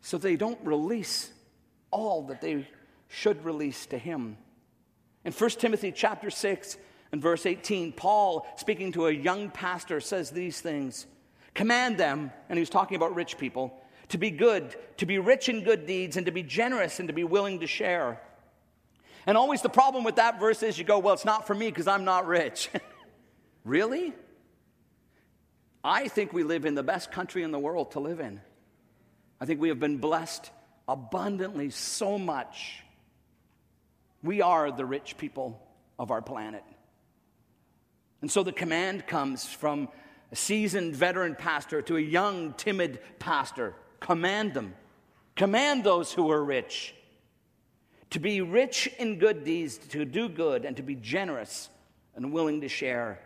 so 0.00 0.18
they 0.18 0.36
don't 0.36 0.58
release 0.64 1.32
all 1.90 2.24
that 2.24 2.40
they 2.40 2.68
should 3.08 3.44
release 3.44 3.86
to 3.86 3.98
him. 3.98 4.36
In 5.24 5.32
1 5.32 5.50
Timothy 5.50 5.92
chapter 5.92 6.30
6 6.30 6.76
and 7.12 7.22
verse 7.22 7.46
18, 7.46 7.92
Paul, 7.92 8.46
speaking 8.56 8.92
to 8.92 9.06
a 9.06 9.12
young 9.12 9.50
pastor, 9.50 10.00
says 10.00 10.30
these 10.30 10.60
things 10.60 11.06
Command 11.54 11.98
them, 11.98 12.32
and 12.48 12.58
he's 12.58 12.68
talking 12.68 12.96
about 12.96 13.14
rich 13.14 13.38
people, 13.38 13.80
to 14.08 14.18
be 14.18 14.30
good, 14.30 14.74
to 14.96 15.06
be 15.06 15.18
rich 15.18 15.48
in 15.48 15.62
good 15.62 15.86
deeds, 15.86 16.16
and 16.16 16.26
to 16.26 16.32
be 16.32 16.42
generous 16.42 16.98
and 16.98 17.08
to 17.08 17.14
be 17.14 17.24
willing 17.24 17.60
to 17.60 17.66
share. 17.66 18.20
And 19.24 19.36
always 19.36 19.62
the 19.62 19.68
problem 19.68 20.04
with 20.04 20.16
that 20.16 20.40
verse 20.40 20.62
is 20.62 20.78
you 20.78 20.84
go, 20.84 20.98
Well, 20.98 21.14
it's 21.14 21.24
not 21.24 21.46
for 21.46 21.54
me 21.54 21.68
because 21.68 21.86
I'm 21.86 22.04
not 22.04 22.26
rich. 22.26 22.68
really? 23.64 24.12
I 25.84 26.08
think 26.08 26.32
we 26.32 26.42
live 26.42 26.64
in 26.64 26.74
the 26.74 26.82
best 26.82 27.12
country 27.12 27.42
in 27.42 27.50
the 27.50 27.58
world 27.58 27.92
to 27.92 28.00
live 28.00 28.18
in. 28.18 28.40
I 29.38 29.44
think 29.44 29.60
we 29.60 29.68
have 29.68 29.78
been 29.78 29.98
blessed 29.98 30.50
abundantly 30.88 31.68
so 31.68 32.18
much. 32.18 32.82
We 34.22 34.40
are 34.40 34.70
the 34.70 34.86
rich 34.86 35.18
people 35.18 35.60
of 35.98 36.10
our 36.10 36.22
planet. 36.22 36.64
And 38.22 38.30
so 38.30 38.42
the 38.42 38.52
command 38.52 39.06
comes 39.06 39.44
from 39.44 39.88
a 40.32 40.36
seasoned 40.36 40.96
veteran 40.96 41.34
pastor 41.34 41.82
to 41.82 41.98
a 41.98 42.00
young, 42.00 42.54
timid 42.54 43.00
pastor. 43.18 43.74
Command 44.00 44.54
them. 44.54 44.74
Command 45.36 45.84
those 45.84 46.12
who 46.12 46.30
are 46.30 46.42
rich 46.42 46.94
to 48.14 48.20
be 48.20 48.40
rich 48.40 48.86
in 49.00 49.18
good 49.18 49.42
deeds, 49.42 49.76
to 49.76 50.04
do 50.04 50.28
good, 50.28 50.64
and 50.64 50.76
to 50.76 50.84
be 50.84 50.94
generous 50.94 51.68
and 52.14 52.32
willing 52.32 52.60
to 52.60 52.68
share. 52.68 53.18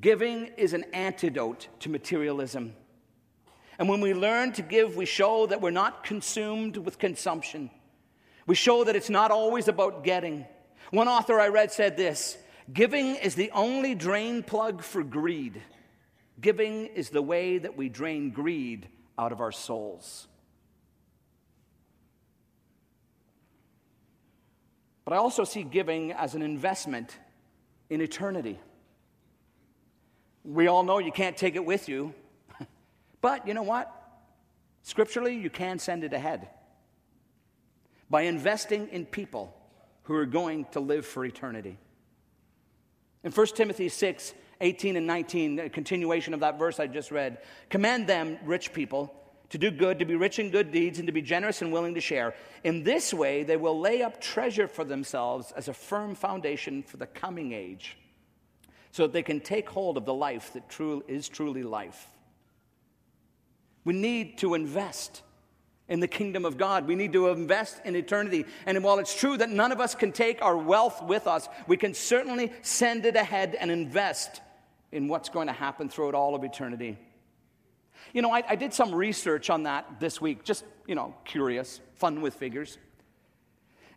Giving 0.00 0.46
is 0.56 0.74
an 0.74 0.84
antidote 0.92 1.68
to 1.80 1.88
materialism. 1.88 2.74
And 3.78 3.88
when 3.88 4.00
we 4.00 4.12
learn 4.12 4.52
to 4.52 4.62
give, 4.62 4.96
we 4.96 5.06
show 5.06 5.46
that 5.46 5.60
we're 5.60 5.70
not 5.70 6.04
consumed 6.04 6.76
with 6.76 6.98
consumption. 6.98 7.70
We 8.46 8.54
show 8.54 8.84
that 8.84 8.96
it's 8.96 9.10
not 9.10 9.30
always 9.30 9.68
about 9.68 10.04
getting. 10.04 10.46
One 10.90 11.08
author 11.08 11.38
I 11.40 11.48
read 11.48 11.72
said 11.72 11.96
this 11.96 12.36
Giving 12.72 13.16
is 13.16 13.34
the 13.34 13.50
only 13.52 13.94
drain 13.94 14.42
plug 14.42 14.82
for 14.82 15.02
greed. 15.02 15.62
Giving 16.40 16.86
is 16.86 17.10
the 17.10 17.22
way 17.22 17.58
that 17.58 17.76
we 17.76 17.88
drain 17.88 18.30
greed 18.30 18.88
out 19.18 19.32
of 19.32 19.40
our 19.40 19.52
souls. 19.52 20.28
But 25.04 25.14
I 25.14 25.16
also 25.16 25.44
see 25.44 25.62
giving 25.62 26.12
as 26.12 26.34
an 26.34 26.42
investment 26.42 27.16
in 27.88 28.00
eternity. 28.00 28.60
We 30.48 30.66
all 30.66 30.82
know 30.82 30.98
you 30.98 31.12
can't 31.12 31.36
take 31.36 31.56
it 31.56 31.64
with 31.64 31.90
you, 31.90 32.14
but 33.20 33.46
you 33.46 33.52
know 33.52 33.62
what? 33.62 33.94
Scripturally, 34.82 35.36
you 35.36 35.50
can 35.50 35.78
send 35.78 36.04
it 36.04 36.14
ahead 36.14 36.48
by 38.08 38.22
investing 38.22 38.88
in 38.88 39.04
people 39.04 39.54
who 40.04 40.14
are 40.14 40.24
going 40.24 40.64
to 40.72 40.80
live 40.80 41.04
for 41.04 41.22
eternity. 41.26 41.76
In 43.22 43.30
1 43.30 43.46
Timothy 43.48 43.90
6 43.90 44.34
18 44.60 44.96
and 44.96 45.06
19, 45.06 45.58
a 45.60 45.68
continuation 45.68 46.34
of 46.34 46.40
that 46.40 46.58
verse 46.58 46.80
I 46.80 46.88
just 46.88 47.12
read, 47.12 47.38
command 47.68 48.08
them, 48.08 48.38
rich 48.44 48.72
people, 48.72 49.14
to 49.50 49.58
do 49.58 49.70
good, 49.70 50.00
to 50.00 50.04
be 50.04 50.16
rich 50.16 50.40
in 50.40 50.50
good 50.50 50.72
deeds, 50.72 50.98
and 50.98 51.06
to 51.06 51.12
be 51.12 51.22
generous 51.22 51.62
and 51.62 51.72
willing 51.72 51.94
to 51.94 52.00
share. 52.00 52.34
In 52.64 52.82
this 52.82 53.14
way, 53.14 53.44
they 53.44 53.56
will 53.56 53.78
lay 53.78 54.02
up 54.02 54.20
treasure 54.20 54.66
for 54.66 54.82
themselves 54.82 55.52
as 55.52 55.68
a 55.68 55.74
firm 55.74 56.16
foundation 56.16 56.82
for 56.82 56.96
the 56.96 57.06
coming 57.06 57.52
age, 57.52 57.96
so 58.90 59.04
that 59.04 59.12
they 59.12 59.22
can 59.22 59.40
take 59.40 59.68
hold 59.68 59.96
of 59.96 60.04
the 60.04 60.14
life 60.14 60.52
that 60.54 60.68
true, 60.68 61.04
is 61.08 61.28
truly 61.28 61.62
life. 61.62 62.08
We 63.84 63.94
need 63.94 64.38
to 64.38 64.54
invest 64.54 65.22
in 65.88 66.00
the 66.00 66.08
kingdom 66.08 66.44
of 66.44 66.58
God. 66.58 66.86
We 66.86 66.94
need 66.94 67.12
to 67.14 67.28
invest 67.28 67.80
in 67.84 67.96
eternity. 67.96 68.44
And 68.66 68.82
while 68.84 68.98
it's 68.98 69.18
true 69.18 69.36
that 69.38 69.48
none 69.48 69.72
of 69.72 69.80
us 69.80 69.94
can 69.94 70.12
take 70.12 70.42
our 70.42 70.56
wealth 70.56 71.02
with 71.02 71.26
us, 71.26 71.48
we 71.66 71.76
can 71.76 71.94
certainly 71.94 72.52
send 72.62 73.06
it 73.06 73.16
ahead 73.16 73.56
and 73.58 73.70
invest 73.70 74.42
in 74.92 75.08
what's 75.08 75.28
going 75.28 75.46
to 75.46 75.52
happen 75.52 75.88
throughout 75.88 76.14
all 76.14 76.34
of 76.34 76.44
eternity. 76.44 76.98
You 78.12 78.22
know, 78.22 78.30
I, 78.30 78.42
I, 78.48 78.56
did 78.56 78.72
some 78.72 78.94
research 78.94 79.50
on 79.50 79.64
that 79.64 80.00
this 80.00 80.20
week, 80.20 80.44
just, 80.44 80.64
you 80.86 80.94
know, 80.94 81.14
curious, 81.24 81.80
fun 81.94 82.20
with 82.22 82.34
figures. 82.34 82.78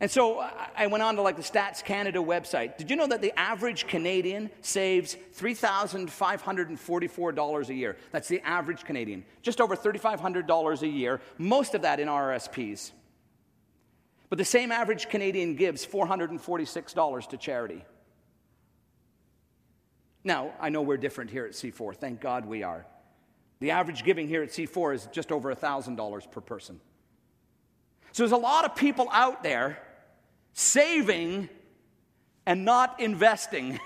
And 0.01 0.11
so 0.11 0.39
uh, 0.39 0.49
I 0.75 0.87
went 0.87 1.03
on 1.03 1.15
to 1.17 1.21
like 1.21 1.35
the 1.37 1.43
Stats 1.43 1.83
Canada 1.83 2.17
website. 2.17 2.75
Did 2.77 2.89
you 2.89 2.95
know 2.95 3.05
that 3.05 3.21
the 3.21 3.37
average 3.39 3.85
Canadian 3.85 4.49
saves 4.61 5.15
$3,544 5.37 7.69
a 7.69 7.73
year? 7.73 7.97
That's 8.11 8.27
the 8.27 8.41
average 8.41 8.83
Canadian. 8.83 9.23
Just 9.43 9.61
over 9.61 9.75
$3,500 9.75 10.81
a 10.81 10.87
year, 10.87 11.21
most 11.37 11.75
of 11.75 11.83
that 11.83 11.99
in 11.99 12.07
RSPs. 12.07 12.93
But 14.29 14.39
the 14.39 14.45
same 14.45 14.71
average 14.71 15.07
Canadian 15.07 15.55
gives 15.55 15.85
$446 15.85 17.29
to 17.29 17.37
charity. 17.37 17.85
Now, 20.23 20.51
I 20.59 20.69
know 20.69 20.81
we're 20.81 20.97
different 20.97 21.29
here 21.29 21.45
at 21.45 21.51
C4. 21.51 21.95
Thank 21.95 22.21
God 22.21 22.47
we 22.47 22.63
are. 22.63 22.87
The 23.59 23.69
average 23.69 24.03
giving 24.03 24.27
here 24.27 24.41
at 24.41 24.49
C4 24.49 24.95
is 24.95 25.07
just 25.11 25.31
over 25.31 25.53
$1,000 25.53 26.31
per 26.31 26.41
person. 26.41 26.79
So 28.13 28.23
there's 28.23 28.31
a 28.31 28.37
lot 28.37 28.65
of 28.65 28.75
people 28.75 29.07
out 29.11 29.43
there 29.43 29.77
saving 30.53 31.49
and 32.45 32.65
not 32.65 32.99
investing. 32.99 33.79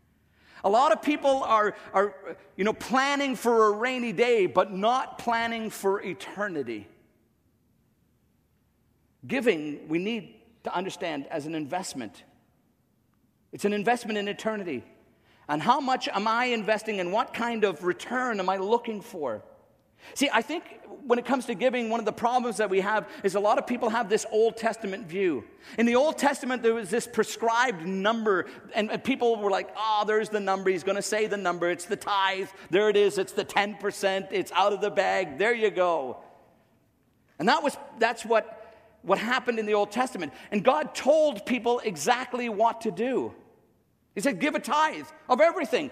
a 0.64 0.70
lot 0.70 0.92
of 0.92 1.02
people 1.02 1.42
are, 1.42 1.74
are 1.92 2.36
you 2.56 2.64
know, 2.64 2.72
planning 2.72 3.36
for 3.36 3.68
a 3.68 3.70
rainy 3.72 4.12
day, 4.12 4.46
but 4.46 4.72
not 4.72 5.18
planning 5.18 5.70
for 5.70 6.02
eternity. 6.02 6.88
Giving, 9.26 9.88
we 9.88 9.98
need 9.98 10.34
to 10.64 10.74
understand 10.74 11.26
as 11.28 11.46
an 11.46 11.54
investment. 11.54 12.24
It's 13.52 13.64
an 13.64 13.72
investment 13.72 14.18
in 14.18 14.28
eternity. 14.28 14.84
And 15.48 15.60
how 15.60 15.80
much 15.80 16.08
am 16.08 16.26
I 16.26 16.46
investing 16.46 17.00
and 17.00 17.12
what 17.12 17.34
kind 17.34 17.64
of 17.64 17.84
return 17.84 18.40
am 18.40 18.48
I 18.48 18.56
looking 18.56 19.00
for? 19.00 19.42
See, 20.14 20.28
I 20.32 20.42
think 20.42 20.80
when 21.04 21.18
it 21.18 21.24
comes 21.24 21.46
to 21.46 21.54
giving, 21.54 21.90
one 21.90 22.00
of 22.00 22.06
the 22.06 22.12
problems 22.12 22.58
that 22.58 22.70
we 22.70 22.80
have 22.80 23.08
is 23.24 23.34
a 23.34 23.40
lot 23.40 23.58
of 23.58 23.66
people 23.66 23.88
have 23.90 24.08
this 24.08 24.26
Old 24.30 24.56
Testament 24.56 25.06
view. 25.06 25.44
In 25.78 25.86
the 25.86 25.96
Old 25.96 26.18
Testament, 26.18 26.62
there 26.62 26.74
was 26.74 26.90
this 26.90 27.06
prescribed 27.06 27.86
number, 27.86 28.46
and, 28.74 29.02
people 29.02 29.36
were 29.36 29.50
like, 29.50 29.68
oh, 29.76 30.04
there's 30.06 30.28
the 30.28 30.40
number. 30.40 30.70
He's 30.70 30.84
going 30.84 30.96
to 30.96 31.02
say 31.02 31.26
the 31.26 31.36
number. 31.36 31.70
It's 31.70 31.86
the 31.86 31.96
tithe. 31.96 32.48
There 32.70 32.88
it 32.88 32.96
is. 32.96 33.18
It's 33.18 33.32
the 33.32 33.44
10%. 33.44 34.28
It's 34.30 34.52
out 34.52 34.72
of 34.72 34.80
the 34.80 34.90
bag. 34.90 35.38
There 35.38 35.54
you 35.54 35.70
go. 35.70 36.18
And 37.38 37.48
that 37.48 37.62
was, 37.62 37.76
that's 37.98 38.24
what, 38.24 38.76
what 39.02 39.18
happened 39.18 39.58
in 39.58 39.66
the 39.66 39.74
Old 39.74 39.90
Testament. 39.90 40.32
And 40.50 40.62
God 40.62 40.94
told 40.94 41.44
people 41.46 41.80
exactly 41.80 42.48
what 42.48 42.82
to 42.82 42.90
do. 42.90 43.34
He 44.14 44.20
said, 44.20 44.38
Give 44.38 44.54
a 44.54 44.60
tithe 44.60 45.06
of 45.28 45.40
everything, 45.40 45.90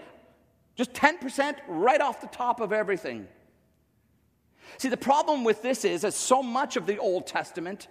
just 0.77 0.93
10% 0.93 1.57
right 1.67 2.01
off 2.01 2.21
the 2.21 2.29
top 2.29 2.61
of 2.61 2.73
everything. 2.73 3.27
See, 4.79 4.89
the 4.89 4.97
problem 4.97 5.45
with 5.45 5.63
this 5.63 5.85
is, 5.85 6.03
that 6.03 6.15
so 6.15 6.43
much 6.43 6.77
of 6.77 6.87
the 6.87 6.99
Old 6.99 7.27
Testament, 7.27 7.89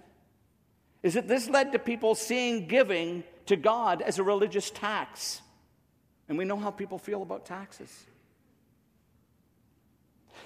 is 1.04 1.14
that 1.14 1.28
this 1.28 1.50
led 1.50 1.72
to 1.72 1.80
people 1.80 2.16
seeing 2.16 2.68
giving 2.68 3.24
to 3.46 3.56
God 3.56 4.02
as 4.02 4.20
a 4.20 4.24
religious 4.24 4.70
tax. 4.70 5.42
And 6.28 6.38
we 6.38 6.46
know 6.46 6.58
how 6.58 6.72
people 6.72 7.00
feel 7.00 7.22
about 7.22 7.46
taxes. 7.46 8.06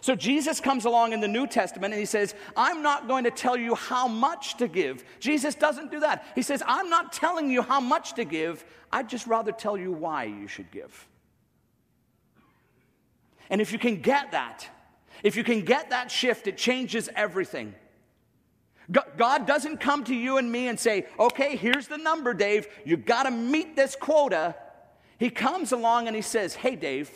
So 0.02 0.16
Jesus 0.16 0.60
comes 0.60 0.86
along 0.86 1.14
in 1.14 1.22
the 1.22 1.28
New 1.28 1.48
Testament 1.48 1.94
and 1.94 2.00
he 2.00 2.06
says, 2.06 2.36
I'm 2.58 2.82
not 2.82 3.08
going 3.08 3.24
to 3.24 3.32
tell 3.32 3.56
you 3.56 3.76
how 3.76 4.08
much 4.08 4.58
to 4.58 4.68
give. 4.68 5.04
Jesus 5.20 5.56
doesn't 5.56 5.92
do 5.92 6.00
that. 6.02 6.26
He 6.36 6.42
says, 6.42 6.62
I'm 6.66 6.90
not 6.90 7.14
telling 7.14 7.50
you 7.50 7.62
how 7.62 7.80
much 7.80 8.14
to 8.16 8.26
give. 8.26 8.66
I'd 8.92 9.08
just 9.08 9.28
rather 9.28 9.52
tell 9.52 9.78
you 9.78 9.92
why 9.92 10.26
you 10.26 10.48
should 10.48 10.72
give. 10.72 11.08
And 13.50 13.62
if 13.62 13.72
you 13.72 13.80
can 13.80 14.02
get 14.02 14.32
that, 14.32 14.68
if 15.24 15.36
you 15.36 15.44
can 15.44 15.62
get 15.62 15.90
that 15.90 16.12
shift, 16.12 16.48
it 16.48 16.58
changes 16.58 17.10
everything. 17.16 17.74
God 19.18 19.48
doesn't 19.48 19.80
come 19.80 20.04
to 20.04 20.14
you 20.14 20.38
and 20.38 20.52
me 20.52 20.68
and 20.68 20.78
say, 20.78 21.08
okay, 21.18 21.56
here's 21.56 21.88
the 21.88 21.98
number, 21.98 22.34
Dave. 22.34 22.68
You 22.84 22.98
got 22.98 23.24
to 23.24 23.32
meet 23.32 23.76
this 23.76 23.96
quota. 23.96 24.56
He 25.18 25.30
comes 25.30 25.72
along 25.72 26.08
and 26.08 26.16
he 26.16 26.22
says, 26.22 26.54
hey, 26.54 26.76
Dave, 26.76 27.10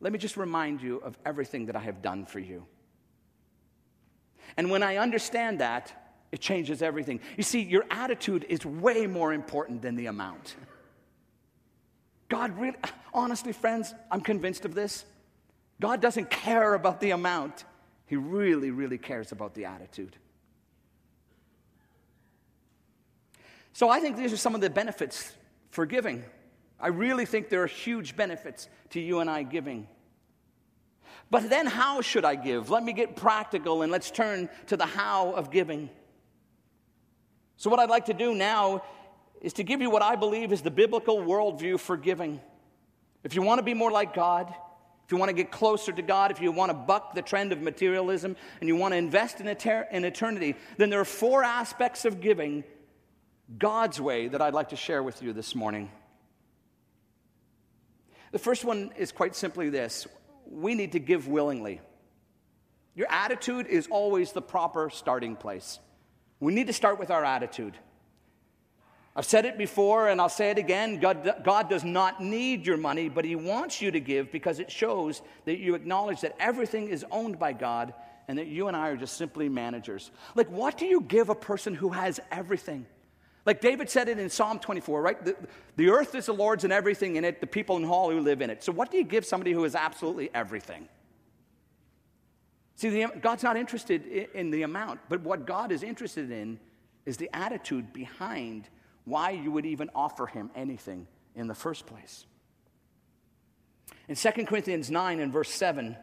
let 0.00 0.12
me 0.12 0.18
just 0.18 0.36
remind 0.36 0.82
you 0.82 0.98
of 0.98 1.16
everything 1.24 1.66
that 1.66 1.76
I 1.76 1.80
have 1.80 2.02
done 2.02 2.26
for 2.26 2.38
you. 2.38 2.66
And 4.58 4.70
when 4.70 4.82
I 4.82 4.98
understand 4.98 5.60
that, 5.60 5.92
it 6.32 6.40
changes 6.40 6.82
everything. 6.82 7.20
You 7.38 7.42
see, 7.42 7.62
your 7.62 7.84
attitude 7.90 8.44
is 8.48 8.66
way 8.66 9.06
more 9.06 9.32
important 9.32 9.80
than 9.80 9.96
the 9.96 10.06
amount. 10.06 10.54
God 12.28 12.58
really, 12.58 12.76
honestly, 13.14 13.52
friends, 13.52 13.94
I'm 14.10 14.20
convinced 14.20 14.64
of 14.66 14.74
this. 14.74 15.06
God 15.80 16.00
doesn't 16.00 16.30
care 16.30 16.74
about 16.74 17.00
the 17.00 17.10
amount, 17.10 17.64
He 18.06 18.16
really, 18.16 18.70
really 18.70 18.98
cares 18.98 19.32
about 19.32 19.54
the 19.54 19.66
attitude. 19.66 20.16
So 23.72 23.90
I 23.90 24.00
think 24.00 24.16
these 24.16 24.32
are 24.32 24.38
some 24.38 24.54
of 24.54 24.62
the 24.62 24.70
benefits 24.70 25.34
for 25.70 25.84
giving. 25.84 26.24
I 26.80 26.88
really 26.88 27.26
think 27.26 27.50
there 27.50 27.62
are 27.62 27.66
huge 27.66 28.16
benefits 28.16 28.68
to 28.90 29.00
you 29.00 29.20
and 29.20 29.28
I 29.28 29.42
giving. 29.42 29.86
But 31.30 31.50
then, 31.50 31.66
how 31.66 32.00
should 32.00 32.24
I 32.24 32.36
give? 32.36 32.70
Let 32.70 32.84
me 32.84 32.92
get 32.92 33.16
practical 33.16 33.82
and 33.82 33.90
let's 33.90 34.10
turn 34.10 34.48
to 34.68 34.76
the 34.76 34.86
how 34.86 35.32
of 35.32 35.50
giving. 35.50 35.90
So, 37.56 37.68
what 37.68 37.80
I'd 37.80 37.90
like 37.90 38.06
to 38.06 38.14
do 38.14 38.34
now 38.34 38.82
is 39.40 39.52
to 39.54 39.64
give 39.64 39.80
you 39.80 39.90
what 39.90 40.02
I 40.02 40.16
believe 40.16 40.52
is 40.52 40.62
the 40.62 40.70
biblical 40.70 41.18
worldview 41.18 41.80
for 41.80 41.96
giving. 41.96 42.40
If 43.24 43.34
you 43.34 43.42
want 43.42 43.58
to 43.58 43.62
be 43.62 43.74
more 43.74 43.90
like 43.90 44.14
God, 44.14 44.54
if 45.06 45.12
you 45.12 45.18
want 45.18 45.28
to 45.28 45.34
get 45.36 45.52
closer 45.52 45.92
to 45.92 46.02
God, 46.02 46.32
if 46.32 46.40
you 46.40 46.50
want 46.50 46.70
to 46.70 46.74
buck 46.74 47.14
the 47.14 47.22
trend 47.22 47.52
of 47.52 47.62
materialism, 47.62 48.34
and 48.60 48.68
you 48.68 48.74
want 48.74 48.90
to 48.90 48.98
invest 48.98 49.40
in, 49.40 49.46
in 49.46 50.04
eternity, 50.04 50.56
then 50.78 50.90
there 50.90 50.98
are 50.98 51.04
four 51.04 51.44
aspects 51.44 52.04
of 52.04 52.20
giving 52.20 52.64
God's 53.56 54.00
way 54.00 54.26
that 54.26 54.42
I'd 54.42 54.52
like 54.52 54.70
to 54.70 54.76
share 54.76 55.04
with 55.04 55.22
you 55.22 55.32
this 55.32 55.54
morning. 55.54 55.92
The 58.32 58.40
first 58.40 58.64
one 58.64 58.92
is 58.96 59.12
quite 59.12 59.36
simply 59.36 59.70
this 59.70 60.08
we 60.50 60.74
need 60.74 60.92
to 60.92 60.98
give 60.98 61.28
willingly. 61.28 61.80
Your 62.96 63.06
attitude 63.08 63.68
is 63.68 63.86
always 63.88 64.32
the 64.32 64.42
proper 64.42 64.90
starting 64.90 65.36
place. 65.36 65.78
We 66.40 66.52
need 66.52 66.66
to 66.66 66.72
start 66.72 66.98
with 66.98 67.12
our 67.12 67.24
attitude. 67.24 67.78
I've 69.16 69.24
said 69.24 69.46
it 69.46 69.56
before 69.56 70.08
and 70.10 70.20
I'll 70.20 70.28
say 70.28 70.50
it 70.50 70.58
again 70.58 71.00
God, 71.00 71.36
God 71.42 71.70
does 71.70 71.84
not 71.84 72.22
need 72.22 72.66
your 72.66 72.76
money, 72.76 73.08
but 73.08 73.24
He 73.24 73.34
wants 73.34 73.80
you 73.80 73.90
to 73.90 73.98
give 73.98 74.30
because 74.30 74.60
it 74.60 74.70
shows 74.70 75.22
that 75.46 75.58
you 75.58 75.74
acknowledge 75.74 76.20
that 76.20 76.36
everything 76.38 76.88
is 76.88 77.04
owned 77.10 77.38
by 77.38 77.54
God 77.54 77.94
and 78.28 78.38
that 78.38 78.46
you 78.46 78.68
and 78.68 78.76
I 78.76 78.88
are 78.88 78.96
just 78.96 79.16
simply 79.16 79.48
managers. 79.48 80.10
Like, 80.34 80.50
what 80.50 80.76
do 80.76 80.84
you 80.84 81.00
give 81.00 81.30
a 81.30 81.34
person 81.34 81.74
who 81.74 81.90
has 81.90 82.20
everything? 82.30 82.84
Like 83.46 83.60
David 83.60 83.88
said 83.88 84.08
it 84.08 84.18
in 84.18 84.28
Psalm 84.28 84.58
24, 84.58 85.00
right? 85.00 85.24
The, 85.24 85.36
the 85.76 85.88
earth 85.88 86.14
is 86.14 86.26
the 86.26 86.34
Lord's 86.34 86.64
and 86.64 86.72
everything 86.72 87.16
in 87.16 87.24
it, 87.24 87.40
the 87.40 87.46
people 87.46 87.76
in 87.76 87.84
all 87.84 88.10
who 88.10 88.20
live 88.20 88.42
in 88.42 88.50
it. 88.50 88.62
So, 88.62 88.72
what 88.72 88.90
do 88.90 88.98
you 88.98 89.04
give 89.04 89.24
somebody 89.24 89.52
who 89.52 89.62
has 89.62 89.74
absolutely 89.74 90.30
everything? 90.34 90.88
See, 92.74 92.90
the, 92.90 93.06
God's 93.20 93.44
not 93.44 93.56
interested 93.56 94.04
in, 94.06 94.26
in 94.34 94.50
the 94.50 94.62
amount, 94.62 95.00
but 95.08 95.22
what 95.22 95.46
God 95.46 95.72
is 95.72 95.82
interested 95.82 96.30
in 96.30 96.58
is 97.06 97.16
the 97.16 97.30
attitude 97.32 97.92
behind 97.92 98.68
why 99.06 99.30
you 99.30 99.50
would 99.52 99.64
even 99.64 99.88
offer 99.94 100.26
him 100.26 100.50
anything 100.54 101.06
in 101.34 101.46
the 101.46 101.54
first 101.54 101.86
place. 101.86 102.26
In 104.08 104.16
2 104.16 104.30
Corinthians 104.44 104.90
9 104.90 105.20
and 105.20 105.32
verse 105.32 105.50
7, 105.50 105.96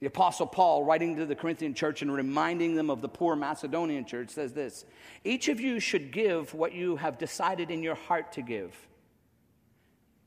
the 0.00 0.06
Apostle 0.06 0.46
Paul, 0.46 0.84
writing 0.84 1.16
to 1.16 1.26
the 1.26 1.34
Corinthian 1.34 1.74
church 1.74 2.00
and 2.00 2.12
reminding 2.12 2.74
them 2.74 2.88
of 2.88 3.02
the 3.02 3.08
poor 3.08 3.36
Macedonian 3.36 4.06
church, 4.06 4.30
says 4.30 4.52
this 4.54 4.86
Each 5.24 5.48
of 5.48 5.60
you 5.60 5.78
should 5.78 6.10
give 6.10 6.54
what 6.54 6.72
you 6.72 6.96
have 6.96 7.18
decided 7.18 7.70
in 7.70 7.82
your 7.82 7.96
heart 7.96 8.32
to 8.32 8.42
give. 8.42 8.74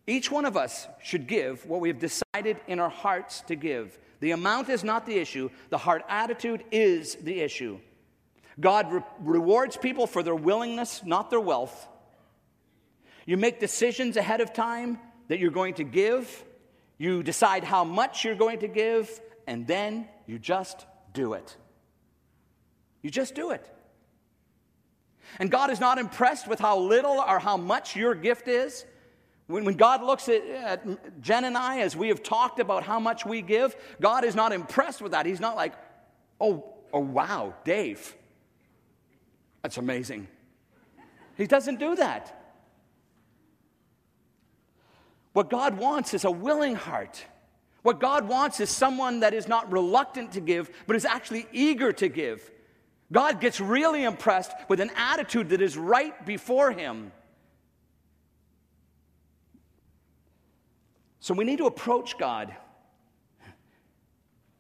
Each 0.06 0.30
one 0.30 0.46
of 0.46 0.58
us 0.58 0.88
should 1.02 1.28
give 1.28 1.66
what 1.66 1.80
we 1.80 1.88
have 1.88 2.00
decided 2.00 2.58
in 2.68 2.80
our 2.80 2.90
hearts 2.90 3.42
to 3.48 3.56
give. 3.56 3.98
The 4.20 4.32
amount 4.32 4.70
is 4.70 4.84
not 4.84 5.06
the 5.06 5.18
issue, 5.18 5.50
the 5.70 5.78
heart 5.78 6.04
attitude 6.08 6.64
is 6.72 7.16
the 7.16 7.40
issue. 7.40 7.80
God 8.60 8.92
re- 8.92 9.02
rewards 9.22 9.78
people 9.78 10.06
for 10.06 10.22
their 10.22 10.36
willingness, 10.36 11.02
not 11.04 11.30
their 11.30 11.40
wealth. 11.40 11.88
You 13.26 13.38
make 13.38 13.60
decisions 13.60 14.18
ahead 14.18 14.42
of 14.42 14.54
time 14.54 15.00
that 15.28 15.40
you're 15.40 15.52
going 15.52 15.76
to 15.76 15.84
give. 15.84 16.44
You 16.98 17.24
decide 17.24 17.64
how 17.64 17.84
much 17.84 18.24
you're 18.24 18.36
going 18.36 18.60
to 18.60 18.68
give, 18.68 19.22
and 19.48 19.66
then 19.66 20.08
you 20.28 20.40
just 20.40 20.86
do 21.14 21.34
it. 21.34 21.56
You 23.02 23.10
just 23.10 23.36
do 23.36 23.52
it. 23.52 23.70
And 25.40 25.50
God 25.50 25.70
is 25.72 25.80
not 25.80 25.98
impressed 25.98 26.48
with 26.48 26.60
how 26.60 26.78
little 26.80 27.20
or 27.20 27.40
how 27.40 27.58
much 27.58 27.96
your 27.96 28.14
gift 28.14 28.48
is. 28.48 28.86
When, 29.48 29.66
when 29.66 29.76
God 29.76 30.04
looks 30.04 30.30
at, 30.30 30.46
at 30.46 31.22
Jen 31.22 31.44
and 31.44 31.58
I, 31.58 31.80
as 31.80 31.96
we 31.96 32.10
have 32.10 32.24
talked 32.24 32.60
about 32.60 32.84
how 32.84 33.00
much 33.00 33.26
we 33.26 33.42
give, 33.42 33.76
God 34.00 34.24
is 34.24 34.36
not 34.36 34.54
impressed 34.54 35.02
with 35.02 35.12
that. 35.14 35.26
He's 35.26 35.40
not 35.40 35.56
like, 35.56 35.74
oh, 36.40 36.74
oh 36.94 37.00
wow, 37.00 37.54
Dave, 37.66 38.16
that's 39.62 39.78
amazing. 39.78 40.28
He 41.36 41.48
doesn't 41.48 41.80
do 41.80 41.96
that. 41.96 42.43
What 45.34 45.50
God 45.50 45.78
wants 45.78 46.14
is 46.14 46.26
a 46.26 46.32
willing 46.32 46.76
heart. 46.76 47.26
What 47.82 48.00
God 48.00 48.28
wants 48.28 48.60
is 48.60 48.70
someone 48.70 49.20
that 49.20 49.34
is 49.34 49.48
not 49.48 49.72
reluctant 49.72 50.32
to 50.34 50.42
give, 50.42 50.72
but 50.88 50.96
is 50.96 51.06
actually 51.06 51.48
eager 51.52 51.92
to 51.94 52.08
give. 52.08 52.50
God 53.12 53.42
gets 53.42 53.60
really 53.60 54.04
impressed 54.04 54.54
with 54.70 54.80
an 54.80 54.92
attitude 54.96 55.50
that 55.50 55.62
is 55.62 55.78
right 55.78 56.26
before 56.26 56.72
Him. 56.72 57.12
So 61.20 61.34
we 61.34 61.44
need 61.44 61.58
to 61.58 61.66
approach 61.66 62.18
God 62.18 62.56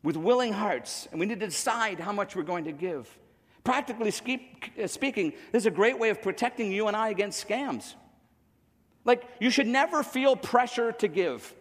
with 0.03 0.17
willing 0.17 0.53
hearts, 0.53 1.07
and 1.11 1.19
we 1.19 1.25
need 1.25 1.39
to 1.39 1.45
decide 1.47 1.99
how 1.99 2.11
much 2.11 2.35
we're 2.35 2.43
going 2.43 2.65
to 2.65 2.71
give. 2.73 3.07
Practically 3.63 4.09
uh, 4.09 4.87
speaking, 4.87 5.33
this 5.51 5.63
is 5.63 5.65
a 5.65 5.71
great 5.71 5.97
way 5.97 6.09
of 6.09 6.21
protecting 6.21 6.71
you 6.71 6.87
and 6.87 6.97
I 6.97 7.09
against 7.09 7.47
scams. 7.47 7.95
Like, 9.05 9.23
you 9.39 9.49
should 9.49 9.67
never 9.67 10.03
feel 10.03 10.35
pressure 10.35 10.91
to 10.93 11.07
give. 11.07 11.53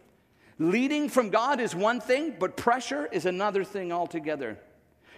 Leading 0.59 1.09
from 1.09 1.31
God 1.31 1.61
is 1.61 1.74
one 1.74 2.00
thing, 2.00 2.37
but 2.38 2.57
pressure 2.57 3.09
is 3.11 3.26
another 3.26 3.64
thing 3.64 3.90
altogether. 3.90 4.59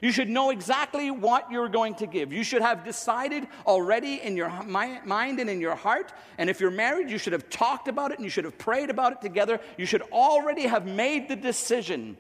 You 0.01 0.13
should 0.13 0.29
know 0.29 0.51
exactly 0.51 1.11
what 1.11 1.51
you're 1.51 1.69
going 1.69 1.95
to 1.97 2.07
give. 2.07 2.33
You 2.33 2.45
should 2.45 2.63
have 2.63 2.85
decided 2.85 3.47
already 3.67 4.21
in 4.21 4.37
your 4.37 4.51
mind 4.65 5.41
and 5.41 5.49
in 5.49 5.61
your 5.61 5.75
heart. 5.75 6.13
And 6.37 6.51
if 6.51 6.61
you're 6.61 6.71
married, 6.71 7.11
you 7.11 7.19
should 7.19 7.33
have 7.33 7.49
talked 7.49 7.89
about 7.89 8.11
it 8.11 8.19
and 8.19 8.25
you 8.25 8.31
should 8.31 8.45
have 8.45 8.59
prayed 8.59 8.91
about 8.91 9.13
it 9.13 9.21
together. 9.21 9.61
You 9.79 9.87
should 9.87 10.03
already 10.03 10.63
have 10.63 10.87
made 10.87 11.29
the 11.29 11.37
decision. 11.37 12.17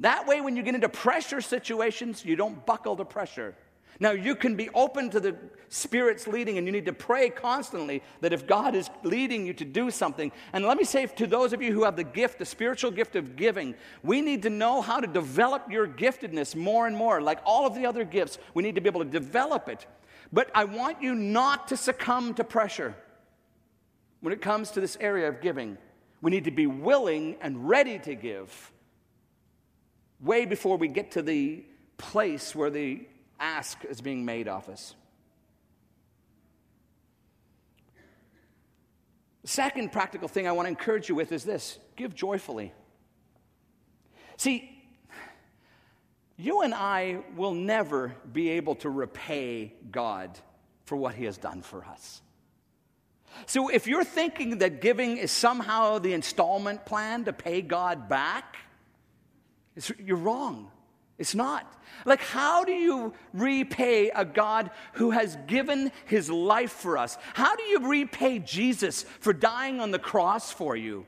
That 0.00 0.26
way, 0.26 0.40
when 0.40 0.56
you 0.56 0.62
get 0.62 0.74
into 0.74 0.88
pressure 0.88 1.40
situations, 1.40 2.24
you 2.24 2.36
don't 2.36 2.64
buckle 2.64 2.96
to 2.96 3.04
pressure. 3.04 3.54
Now, 4.00 4.10
you 4.10 4.34
can 4.34 4.56
be 4.56 4.68
open 4.70 5.10
to 5.10 5.20
the 5.20 5.36
Spirit's 5.68 6.26
leading, 6.26 6.58
and 6.58 6.66
you 6.66 6.72
need 6.72 6.86
to 6.86 6.92
pray 6.92 7.30
constantly 7.30 8.02
that 8.20 8.32
if 8.32 8.46
God 8.46 8.74
is 8.74 8.90
leading 9.02 9.46
you 9.46 9.52
to 9.54 9.64
do 9.64 9.90
something, 9.90 10.32
and 10.52 10.64
let 10.64 10.76
me 10.76 10.84
say 10.84 11.06
to 11.06 11.26
those 11.26 11.52
of 11.52 11.62
you 11.62 11.72
who 11.72 11.84
have 11.84 11.96
the 11.96 12.04
gift, 12.04 12.38
the 12.38 12.44
spiritual 12.44 12.90
gift 12.90 13.16
of 13.16 13.36
giving, 13.36 13.74
we 14.02 14.20
need 14.20 14.42
to 14.42 14.50
know 14.50 14.80
how 14.80 15.00
to 15.00 15.06
develop 15.06 15.70
your 15.70 15.86
giftedness 15.86 16.56
more 16.56 16.86
and 16.86 16.96
more. 16.96 17.20
Like 17.20 17.38
all 17.44 17.66
of 17.66 17.74
the 17.74 17.86
other 17.86 18.04
gifts, 18.04 18.38
we 18.52 18.62
need 18.62 18.74
to 18.74 18.80
be 18.80 18.88
able 18.88 19.04
to 19.04 19.10
develop 19.10 19.68
it. 19.68 19.86
But 20.32 20.50
I 20.54 20.64
want 20.64 21.02
you 21.02 21.14
not 21.14 21.68
to 21.68 21.76
succumb 21.76 22.34
to 22.34 22.44
pressure 22.44 22.94
when 24.20 24.32
it 24.32 24.40
comes 24.40 24.70
to 24.72 24.80
this 24.80 24.96
area 25.00 25.28
of 25.28 25.40
giving. 25.40 25.78
We 26.20 26.30
need 26.30 26.44
to 26.44 26.50
be 26.50 26.66
willing 26.66 27.36
and 27.40 27.68
ready 27.68 27.98
to 28.00 28.14
give 28.14 28.72
way 30.20 30.46
before 30.46 30.78
we 30.78 30.88
get 30.88 31.10
to 31.12 31.22
the 31.22 31.64
place 31.98 32.54
where 32.54 32.70
the 32.70 33.06
ask 33.40 33.84
is 33.84 34.00
being 34.00 34.24
made 34.24 34.48
of 34.48 34.68
us. 34.68 34.94
The 39.42 39.48
second 39.48 39.92
practical 39.92 40.26
thing 40.26 40.48
I 40.48 40.52
want 40.52 40.66
to 40.66 40.70
encourage 40.70 41.08
you 41.08 41.14
with 41.14 41.30
is 41.30 41.44
this 41.44 41.78
give 41.96 42.14
joyfully. 42.14 42.72
See, 44.36 44.70
you 46.36 46.62
and 46.62 46.74
I 46.74 47.22
will 47.36 47.52
never 47.52 48.14
be 48.32 48.50
able 48.50 48.74
to 48.76 48.90
repay 48.90 49.74
God 49.90 50.38
for 50.84 50.96
what 50.96 51.14
He 51.14 51.24
has 51.24 51.36
done 51.36 51.62
for 51.62 51.84
us. 51.84 52.22
So 53.46 53.68
if 53.68 53.86
you're 53.86 54.04
thinking 54.04 54.58
that 54.58 54.80
giving 54.80 55.16
is 55.16 55.30
somehow 55.30 55.98
the 55.98 56.12
installment 56.12 56.86
plan 56.86 57.24
to 57.24 57.32
pay 57.32 57.62
God 57.62 58.08
back, 58.08 58.56
you're 59.98 60.16
wrong. 60.16 60.70
It's 61.18 61.34
not. 61.34 61.70
Like, 62.04 62.20
how 62.20 62.64
do 62.64 62.72
you 62.72 63.14
repay 63.32 64.10
a 64.10 64.24
God 64.24 64.70
who 64.94 65.10
has 65.10 65.36
given 65.46 65.92
his 66.06 66.28
life 66.28 66.72
for 66.72 66.98
us? 66.98 67.16
How 67.34 67.54
do 67.56 67.62
you 67.62 67.88
repay 67.88 68.40
Jesus 68.40 69.04
for 69.20 69.32
dying 69.32 69.80
on 69.80 69.90
the 69.90 69.98
cross 69.98 70.50
for 70.50 70.76
you? 70.76 71.06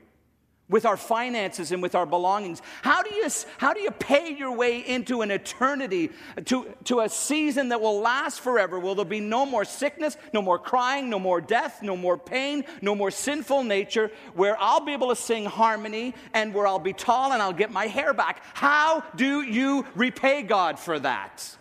With 0.69 0.85
our 0.85 0.97
finances 0.97 1.71
and 1.71 1.81
with 1.81 1.95
our 1.95 2.05
belongings? 2.05 2.61
How 2.81 3.01
do 3.01 3.13
you, 3.15 3.27
how 3.57 3.73
do 3.73 3.79
you 3.79 3.91
pay 3.91 4.33
your 4.33 4.51
way 4.51 4.79
into 4.79 5.21
an 5.21 5.31
eternity, 5.31 6.11
to, 6.45 6.73
to 6.85 7.01
a 7.01 7.09
season 7.09 7.69
that 7.69 7.79
will 7.79 7.99
last 7.99 8.41
forever? 8.41 8.79
Will 8.79 8.95
there 8.95 9.05
be 9.05 9.19
no 9.19 9.45
more 9.45 9.63
sickness, 9.63 10.17
no 10.33 10.41
more 10.41 10.59
crying, 10.59 11.09
no 11.09 11.19
more 11.19 11.39
death, 11.39 11.81
no 11.81 11.95
more 11.95 12.17
pain, 12.17 12.65
no 12.81 12.95
more 12.95 13.11
sinful 13.11 13.63
nature, 13.63 14.11
where 14.33 14.57
I'll 14.59 14.83
be 14.83 14.93
able 14.93 15.09
to 15.09 15.15
sing 15.15 15.45
harmony 15.45 16.13
and 16.33 16.53
where 16.53 16.67
I'll 16.67 16.79
be 16.79 16.93
tall 16.93 17.31
and 17.31 17.41
I'll 17.41 17.53
get 17.53 17.71
my 17.71 17.87
hair 17.87 18.13
back? 18.13 18.41
How 18.53 19.03
do 19.15 19.41
you 19.41 19.85
repay 19.95 20.43
God 20.43 20.79
for 20.79 20.99
that? 20.99 21.55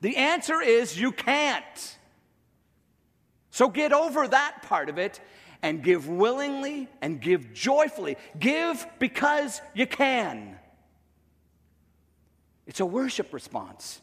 The 0.00 0.16
answer 0.16 0.60
is 0.60 0.98
you 0.98 1.12
can't. 1.12 1.96
So 3.50 3.68
get 3.68 3.92
over 3.92 4.28
that 4.28 4.62
part 4.62 4.88
of 4.88 4.98
it 4.98 5.20
and 5.66 5.82
give 5.82 6.08
willingly 6.08 6.88
and 7.02 7.20
give 7.20 7.52
joyfully. 7.52 8.16
Give 8.38 8.86
because 9.00 9.60
you 9.74 9.84
can. 9.84 10.56
It's 12.68 12.78
a 12.78 12.86
worship 12.86 13.34
response. 13.34 14.00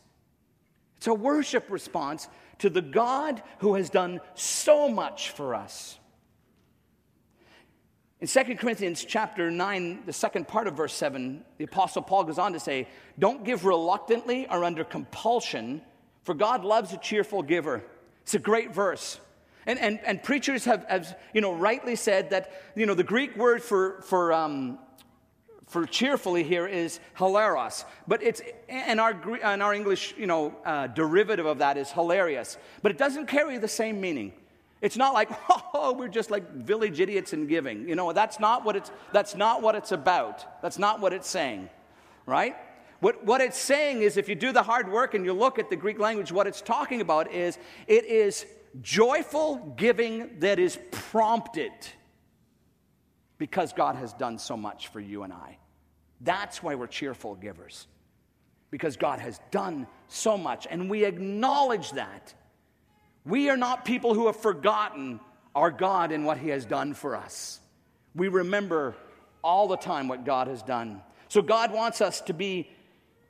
It's 0.97 1.07
a 1.07 1.13
worship 1.13 1.71
response 1.71 2.27
to 2.59 2.69
the 2.69 2.81
God 2.81 3.41
who 3.59 3.75
has 3.75 3.89
done 3.89 4.19
so 4.35 4.89
much 4.89 5.29
for 5.29 5.55
us. 5.55 5.97
In 8.19 8.27
2 8.27 8.55
Corinthians 8.55 9.05
chapter 9.05 9.49
9, 9.49 10.03
the 10.05 10.13
second 10.13 10.49
part 10.49 10.67
of 10.67 10.75
verse 10.75 10.93
7, 10.93 11.45
the 11.57 11.63
Apostle 11.63 12.01
Paul 12.01 12.25
goes 12.25 12.39
on 12.39 12.51
to 12.53 12.59
say, 12.59 12.89
Don't 13.17 13.45
give 13.45 13.63
reluctantly 13.63 14.47
or 14.49 14.65
under 14.65 14.83
compulsion, 14.83 15.81
for 16.23 16.33
God 16.33 16.65
loves 16.65 16.91
a 16.91 16.97
cheerful 16.97 17.41
giver. 17.41 17.83
It's 18.23 18.33
a 18.33 18.39
great 18.39 18.73
verse. 18.73 19.19
And, 19.65 19.79
and, 19.79 19.99
and 20.05 20.21
preachers 20.21 20.65
have, 20.65 20.85
have, 20.89 21.17
you 21.33 21.41
know, 21.41 21.53
rightly 21.53 21.95
said 21.95 22.29
that, 22.31 22.51
you 22.75 22.85
know, 22.85 22.93
the 22.93 23.03
Greek 23.03 23.35
word 23.37 23.63
for, 23.63 24.01
for, 24.01 24.33
um, 24.33 24.77
for 25.67 25.85
cheerfully 25.85 26.43
here 26.43 26.67
is 26.67 26.99
hilaros. 27.17 27.85
But 28.07 28.21
it's, 28.21 28.41
and 28.67 28.99
our, 28.99 29.19
and 29.41 29.63
our 29.63 29.73
English, 29.73 30.15
you 30.17 30.27
know, 30.27 30.55
uh, 30.65 30.87
derivative 30.87 31.45
of 31.45 31.59
that 31.59 31.77
is 31.77 31.91
hilarious. 31.91 32.57
But 32.81 32.91
it 32.91 32.97
doesn't 32.97 33.27
carry 33.27 33.57
the 33.57 33.67
same 33.67 34.01
meaning. 34.01 34.33
It's 34.81 34.97
not 34.97 35.13
like, 35.13 35.29
oh, 35.73 35.93
we're 35.93 36.09
just 36.09 36.29
like 36.29 36.51
village 36.51 36.99
idiots 36.99 37.31
in 37.31 37.47
giving. 37.47 37.87
You 37.87 37.95
know, 37.95 38.11
that's 38.11 38.39
not 38.39 38.65
what 38.65 38.75
it's, 38.75 38.91
that's 39.13 39.33
not 39.33 39.61
what 39.61 39.75
it's 39.75 39.93
about. 39.93 40.61
That's 40.61 40.77
not 40.77 40.99
what 40.99 41.13
it's 41.13 41.29
saying, 41.29 41.69
right? 42.25 42.55
What, 42.99 43.25
what 43.25 43.41
it's 43.41 43.57
saying 43.57 44.01
is 44.01 44.17
if 44.17 44.29
you 44.29 44.35
do 44.35 44.51
the 44.51 44.63
hard 44.63 44.91
work 44.91 45.13
and 45.13 45.25
you 45.25 45.33
look 45.33 45.57
at 45.57 45.69
the 45.69 45.75
Greek 45.75 45.99
language, 45.99 46.31
what 46.31 46.47
it's 46.47 46.61
talking 46.61 47.01
about 47.01 47.31
is 47.31 47.57
it 47.87 48.05
is 48.05 48.45
joyful 48.81 49.75
giving 49.77 50.39
that 50.39 50.59
is 50.59 50.77
prompted 50.91 51.71
because 53.37 53.73
God 53.73 53.95
has 53.95 54.13
done 54.13 54.39
so 54.39 54.55
much 54.55 54.87
for 54.87 54.99
you 54.99 55.23
and 55.23 55.33
I. 55.33 55.57
That's 56.21 56.63
why 56.63 56.75
we're 56.75 56.87
cheerful 56.87 57.35
givers, 57.35 57.87
because 58.71 58.95
God 58.95 59.19
has 59.19 59.39
done 59.51 59.87
so 60.07 60.37
much, 60.37 60.65
and 60.69 60.89
we 60.89 61.03
acknowledge 61.03 61.91
that. 61.91 62.33
We 63.25 63.49
are 63.49 63.57
not 63.57 63.85
people 63.85 64.13
who 64.13 64.27
have 64.27 64.37
forgotten 64.37 65.19
our 65.55 65.71
God 65.71 66.11
and 66.11 66.25
what 66.25 66.37
He 66.37 66.49
has 66.49 66.65
done 66.65 66.93
for 66.93 67.15
us. 67.15 67.59
We 68.15 68.27
remember 68.27 68.95
all 69.43 69.67
the 69.67 69.77
time 69.77 70.07
what 70.07 70.25
God 70.25 70.47
has 70.47 70.63
done. 70.63 71.01
So 71.27 71.41
God 71.41 71.71
wants 71.73 71.99
us 71.99 72.21
to 72.21 72.33
be 72.33 72.69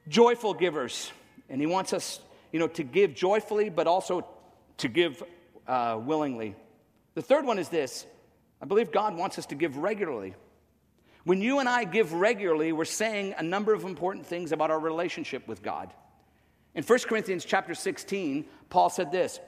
joyful 0.07 0.53
givers, 0.53 1.11
and 1.49 1.59
He 1.59 1.67
wants 1.67 1.93
us, 1.93 2.19
you 2.51 2.59
know, 2.59 2.67
to 2.67 2.83
give 2.83 3.15
joyfully, 3.15 3.69
but 3.69 3.87
also 3.87 4.27
to 4.77 4.87
give 4.87 5.23
uh, 5.67 5.99
willingly. 6.01 6.55
The 7.15 7.21
third 7.21 7.45
one 7.45 7.59
is 7.59 7.69
this 7.69 8.05
I 8.61 8.65
believe 8.65 8.91
God 8.91 9.15
wants 9.17 9.37
us 9.37 9.45
to 9.47 9.55
give 9.55 9.77
regularly. 9.77 10.35
When 11.25 11.41
you 11.41 11.59
and 11.59 11.69
I 11.69 11.85
give 11.85 12.11
regularly, 12.11 12.73
we're 12.73 12.85
saying 12.85 13.35
a 13.37 13.43
number 13.43 13.73
of 13.73 13.85
important 13.85 14.25
things 14.25 14.51
about 14.51 14.71
our 14.71 14.79
relationship 14.79 15.47
with 15.47 15.63
God. 15.63 15.93
In 16.75 16.83
1 16.83 16.99
Corinthians 16.99 17.45
chapter 17.45 17.73
16, 17.75 18.45
Paul 18.69 18.89
said 18.89 19.11
this 19.11 19.39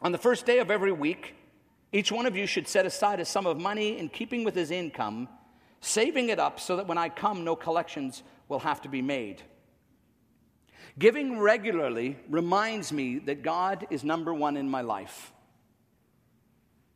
On 0.00 0.12
the 0.12 0.18
first 0.18 0.46
day 0.46 0.58
of 0.58 0.70
every 0.70 0.92
week, 0.92 1.34
each 1.92 2.12
one 2.12 2.26
of 2.26 2.36
you 2.36 2.46
should 2.46 2.68
set 2.68 2.86
aside 2.86 3.18
a 3.18 3.24
sum 3.24 3.46
of 3.46 3.58
money 3.58 3.98
in 3.98 4.08
keeping 4.10 4.44
with 4.44 4.54
his 4.54 4.70
income, 4.70 5.28
saving 5.80 6.28
it 6.28 6.38
up 6.38 6.60
so 6.60 6.76
that 6.76 6.86
when 6.86 6.98
I 6.98 7.08
come, 7.08 7.44
no 7.44 7.56
collections 7.56 8.22
will 8.48 8.60
have 8.60 8.82
to 8.82 8.88
be 8.88 9.02
made. 9.02 9.42
Giving 10.98 11.38
regularly 11.38 12.16
reminds 12.28 12.92
me 12.92 13.18
that 13.20 13.42
God 13.42 13.86
is 13.90 14.02
number 14.02 14.34
one 14.34 14.56
in 14.56 14.68
my 14.68 14.80
life. 14.80 15.32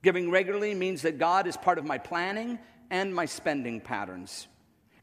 Giving 0.03 0.31
regularly 0.31 0.75
means 0.75 1.03
that 1.03 1.19
God 1.19 1.47
is 1.47 1.57
part 1.57 1.79
of 1.79 1.85
my 1.85 1.99
planning 1.99 2.59
and 2.91 3.15
my 3.15 3.27
spending 3.27 3.81
patterns. 3.81 4.49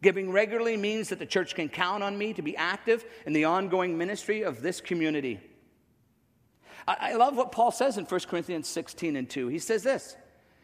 Giving 0.01 0.31
regularly 0.31 0.75
means 0.75 1.09
that 1.09 1.19
the 1.19 1.25
church 1.25 1.55
can 1.55 1.69
count 1.69 2.03
on 2.03 2.17
me 2.17 2.33
to 2.33 2.41
be 2.41 2.57
active 2.57 3.05
in 3.25 3.33
the 3.33 3.45
ongoing 3.45 3.97
ministry 3.97 4.41
of 4.41 4.61
this 4.61 4.81
community. 4.81 5.39
I, 6.87 7.13
love 7.13 7.37
what 7.37 7.51
Paul 7.51 7.71
says 7.71 7.97
in 7.97 8.05
1 8.05 8.19
Corinthians 8.21 8.67
16 8.67 9.15
and 9.15 9.29
2. 9.29 9.47
He 9.47 9.59
says 9.59 9.83
this 9.83 10.15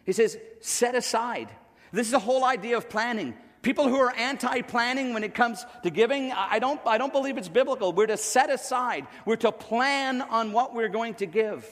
He 0.06 0.12
says, 0.12 0.38
set 0.60 0.96
aside. 0.96 1.50
This 1.92 2.08
is 2.08 2.12
the 2.12 2.20
whole 2.20 2.44
idea 2.44 2.78
of 2.78 2.90
planning. 2.90 3.36
People 3.66 3.90
who 3.90 3.98
are 3.98 4.14
anti 4.16 4.62
planning 4.62 5.16
when 5.16 5.24
it 5.24 5.34
comes 5.34 5.66
to 5.82 5.90
giving, 5.90 6.32
I 6.32 6.60
don't, 6.60 6.80
I 6.86 7.00
don't 7.00 7.12
believe 7.12 7.36
it's 7.36 7.50
biblical. 7.50 7.94
We're 7.94 8.06
to 8.06 8.16
set 8.16 8.52
aside, 8.52 9.08
we're 9.26 9.38
to 9.38 9.52
plan 9.52 10.22
on 10.22 10.52
what 10.52 10.76
we're 10.76 10.88
going 10.88 11.16
to 11.16 11.26
give. 11.26 11.66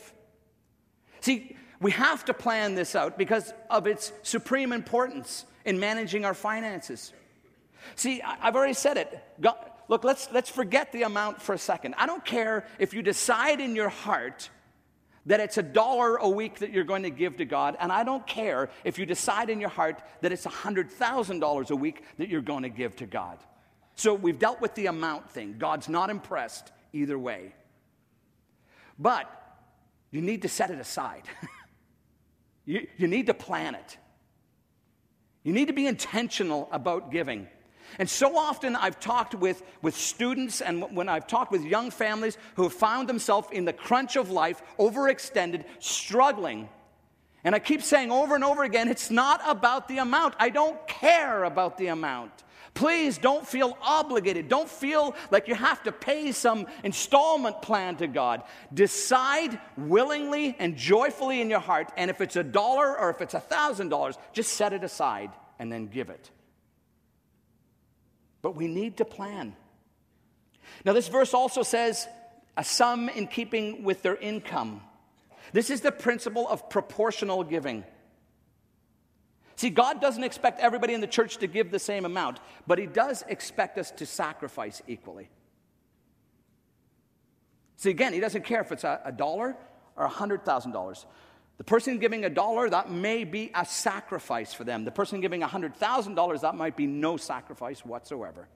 See, 1.22 1.56
we 1.80 1.92
have 1.92 2.26
to 2.26 2.34
plan 2.34 2.74
this 2.74 2.96
out 2.96 3.16
because 3.16 3.54
of 3.70 3.86
its 3.86 4.12
supreme 4.24 4.74
importance 4.74 5.46
in 5.66 5.80
managing 5.80 6.26
our 6.26 6.34
finances. 6.34 7.14
See, 7.94 8.24
I've 8.24 8.56
already 8.56 8.74
said 8.74 8.98
it. 8.98 9.24
God, 9.40 9.58
look, 9.88 10.04
let's, 10.04 10.30
let's 10.32 10.50
forget 10.50 10.92
the 10.94 11.04
amount 11.04 11.44
for 11.44 11.54
a 11.54 11.60
second. 11.60 11.94
I 12.00 12.08
don't 12.08 12.26
care 12.26 12.66
if 12.80 12.96
you 12.96 13.04
decide 13.04 13.62
in 13.62 13.76
your 13.76 13.90
heart 13.90 14.50
that 15.26 15.40
it's 15.40 15.58
a 15.58 15.64
dollar 15.64 16.18
a 16.18 16.28
week 16.28 16.60
that 16.60 16.72
you're 16.72 16.84
going 16.84 17.04
to 17.04 17.10
give 17.10 17.38
to 17.38 17.46
God, 17.46 17.78
and 17.80 17.92
I 17.92 18.04
don't 18.04 18.26
care 18.28 18.70
if 18.84 19.00
you 19.00 19.06
decide 19.06 19.50
in 19.50 19.60
your 19.60 19.70
heart 19.70 20.02
that 20.22 20.32
it's 20.32 20.46
$100,000 20.46 21.70
a 21.70 21.76
week 21.76 22.04
that 22.18 22.30
you're 22.30 22.42
going 22.42 22.64
to 22.64 22.70
give 22.70 22.96
to 22.98 23.06
God. 23.06 23.40
So 23.96 24.14
we've 24.14 24.40
dealt 24.40 24.60
with 24.60 24.76
the 24.76 24.88
amount 24.88 25.30
thing. 25.30 25.56
God's 25.58 25.88
not 25.88 26.10
impressed 26.10 26.72
either 26.92 27.18
way. 27.18 27.54
But 29.00 29.30
you 30.12 30.22
need 30.22 30.44
to 30.44 30.50
set 30.50 30.72
it 30.72 30.80
aside. 30.80 31.24
you, 32.66 32.88
you 32.98 33.08
need 33.08 33.28
to 33.28 33.34
plan 33.34 33.76
it. 33.76 33.98
You 35.44 35.54
need 35.54 35.68
to 35.68 35.74
be 35.74 35.88
intentional 35.88 36.70
about 36.72 37.12
giving. 37.12 37.48
And 38.00 38.10
so 38.10 38.38
often 38.38 38.76
I've 38.76 39.00
talked 39.00 39.36
with, 39.36 39.64
with 39.82 39.96
students 39.96 40.62
and 40.62 40.96
when 40.96 41.10
I've 41.10 41.28
talked 41.28 41.52
with 41.52 41.64
young 41.64 41.92
families 41.92 42.38
who 42.56 42.64
have 42.64 42.74
found 42.74 43.08
themselves 43.08 43.48
in 43.52 43.66
the 43.66 43.74
crunch 43.74 44.16
of 44.16 44.30
life, 44.30 44.62
overextended, 44.80 45.66
struggling. 45.80 46.70
And 47.44 47.54
I 47.54 47.60
keep 47.60 47.82
saying 47.82 48.12
over 48.12 48.36
and 48.36 48.44
over 48.44 48.64
again, 48.64 48.88
it's 48.88 49.12
not 49.12 49.42
about 49.46 49.88
the 49.88 49.98
amount. 49.98 50.36
I 50.40 50.50
don't 50.50 50.86
care 50.88 51.44
about 51.44 51.78
the 51.78 51.88
amount. 51.88 52.44
Please 52.74 53.20
don't 53.20 53.46
feel 53.46 53.78
obligated. 53.84 54.48
Don't 54.48 54.70
feel 54.70 55.16
like 55.30 55.48
you 55.48 55.54
have 55.54 55.84
to 55.84 55.92
pay 55.92 56.32
some 56.32 56.66
installment 56.84 57.62
plan 57.62 57.98
to 57.98 58.08
God. 58.08 58.44
Decide 58.74 59.60
willingly 59.78 60.56
and 60.58 60.76
joyfully 60.76 61.42
in 61.42 61.50
your 61.52 61.60
heart. 61.60 61.92
And 61.98 62.10
if 62.10 62.20
it's 62.20 62.36
a 62.36 62.44
dollar 62.44 62.98
or 62.98 63.12
if 63.12 63.22
it's 63.22 63.36
a 63.36 63.40
thousand 63.40 63.90
dollars, 63.90 64.18
just 64.32 64.54
set 64.54 64.74
it 64.74 64.84
aside 64.84 65.30
and 65.60 65.72
then 65.72 65.86
give 65.88 66.10
it 66.10 66.32
but 68.44 68.56
we 68.56 68.68
need 68.68 68.98
to 68.98 69.06
plan. 69.06 69.56
Now, 70.86 70.94
this 70.94 71.08
verse 71.08 71.34
also 71.34 71.64
says 71.64 72.08
a 72.56 72.64
sum 72.64 73.10
in 73.10 73.26
keeping 73.26 73.84
with 73.84 74.04
their 74.04 74.18
income. 74.18 74.82
This 75.54 75.72
is 75.72 75.82
the 75.82 75.92
principle 75.92 76.48
of 76.48 76.70
proportional 76.70 77.44
giving. 77.44 77.84
See, 79.56 79.70
God 79.70 80.02
doesn't 80.02 80.24
expect 80.24 80.60
everybody 80.60 80.94
in 80.94 81.02
the 81.02 81.08
church 81.08 81.38
to 81.38 81.48
give 81.48 81.72
the 81.72 81.80
same 81.80 82.06
amount, 82.06 82.40
but 82.68 82.78
He 82.78 82.86
does 82.86 83.24
expect 83.28 83.78
us 83.78 83.92
to 83.92 84.06
sacrifice 84.06 84.82
equally. 84.88 85.30
See, 87.78 87.90
again, 87.90 88.14
He 88.14 88.20
doesn't 88.20 88.44
care 88.44 88.62
if 88.62 88.72
it's 88.72 88.84
a, 88.84 89.02
a 89.06 89.12
dollar 89.12 89.56
or 89.96 90.06
a 90.06 90.10
$100,000. 90.10 91.06
The 91.64 91.70
person 91.70 91.98
giving 91.98 92.26
a 92.26 92.30
dollar, 92.30 92.70
that 92.70 92.92
may 92.92 93.24
be 93.24 93.50
a 93.56 93.66
sacrifice 93.66 94.54
for 94.54 94.66
them. 94.66 94.84
The 94.84 94.92
person 94.92 95.22
giving 95.22 95.44
a 95.44 95.48
$100,000, 95.48 96.42
that 96.42 96.56
might 96.56 96.76
be 96.76 96.88
no 96.88 97.16
sacrifice 97.16 97.86
whatsoever. 97.86 98.50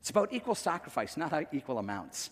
It's 0.00 0.08
about 0.08 0.32
equal 0.32 0.54
sacrifice, 0.54 1.18
not 1.18 1.34
equal 1.52 1.76
amounts. 1.76 2.30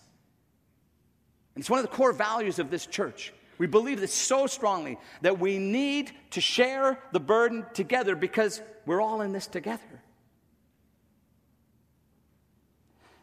And 1.53 1.61
it's 1.61 1.69
one 1.69 1.77
of 1.77 1.85
the 1.85 1.95
core 1.95 2.11
values 2.11 2.57
of 2.57 2.71
this 2.71 2.87
church. 2.87 3.31
We 3.59 3.67
believe 3.67 3.99
this 3.99 4.11
so 4.11 4.47
strongly 4.47 4.97
that 5.21 5.37
we 5.37 5.59
need 5.59 6.11
to 6.31 6.41
share 6.41 6.97
the 7.11 7.19
burden 7.19 7.67
together 7.75 8.15
because 8.15 8.63
we're 8.87 8.99
all 8.99 9.21
in 9.21 9.31
this 9.31 9.45
together. 9.45 10.01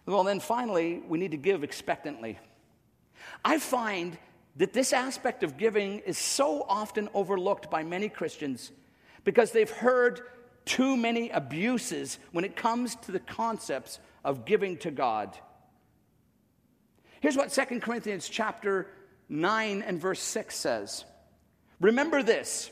Well, 0.07 0.23
then 0.23 0.39
finally, 0.39 1.03
we 1.09 1.19
need 1.19 1.33
to 1.33 1.37
give 1.37 1.65
expectantly. 1.65 2.39
I 3.45 3.59
find 3.59 4.17
that 4.61 4.75
this 4.75 4.93
aspect 4.93 5.43
of 5.43 5.57
giving 5.57 6.01
is 6.01 6.19
so 6.19 6.67
often 6.69 7.09
overlooked 7.15 7.71
by 7.71 7.83
many 7.83 8.11
Christians 8.11 8.71
because 9.25 9.53
they've 9.53 9.71
heard 9.71 10.21
too 10.67 10.99
many 10.99 11.31
abuses 11.31 12.19
when 12.33 12.45
it 12.45 12.57
comes 12.57 12.95
to 12.97 13.11
the 13.11 13.21
concepts 13.21 13.99
of 14.23 14.45
giving 14.45 14.77
to 14.77 14.91
God. 14.91 15.35
Here's 17.21 17.39
what 17.39 17.49
2 17.49 17.81
Corinthians 17.81 18.29
chapter 18.29 18.89
9 19.31 19.81
and 19.81 19.99
verse 19.99 20.21
6 20.21 20.55
says. 20.55 21.07
Remember 21.81 22.23
this. 22.23 22.71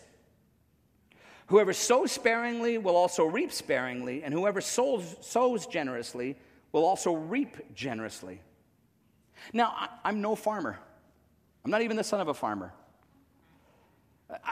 Whoever 1.47 1.73
sows 1.73 2.13
sparingly 2.13 2.77
will 2.77 2.97
also 2.97 3.25
reap 3.25 3.51
sparingly, 3.51 4.23
and 4.25 4.35
whoever 4.35 4.61
sows, 4.61 5.17
sows 5.23 5.67
generously 5.67 6.37
will 6.71 6.85
also 6.85 7.15
reap 7.15 7.75
generously. 7.75 8.43
Now, 9.55 9.89
I, 10.05 10.11
am 10.11 10.21
no 10.21 10.37
farmer. 10.37 10.79
I'm 11.69 11.73
not 11.73 11.83
even 11.83 11.99
the 11.99 12.05
son 12.05 12.23
of 12.23 12.29
a 12.29 12.35
farmer. 12.35 12.73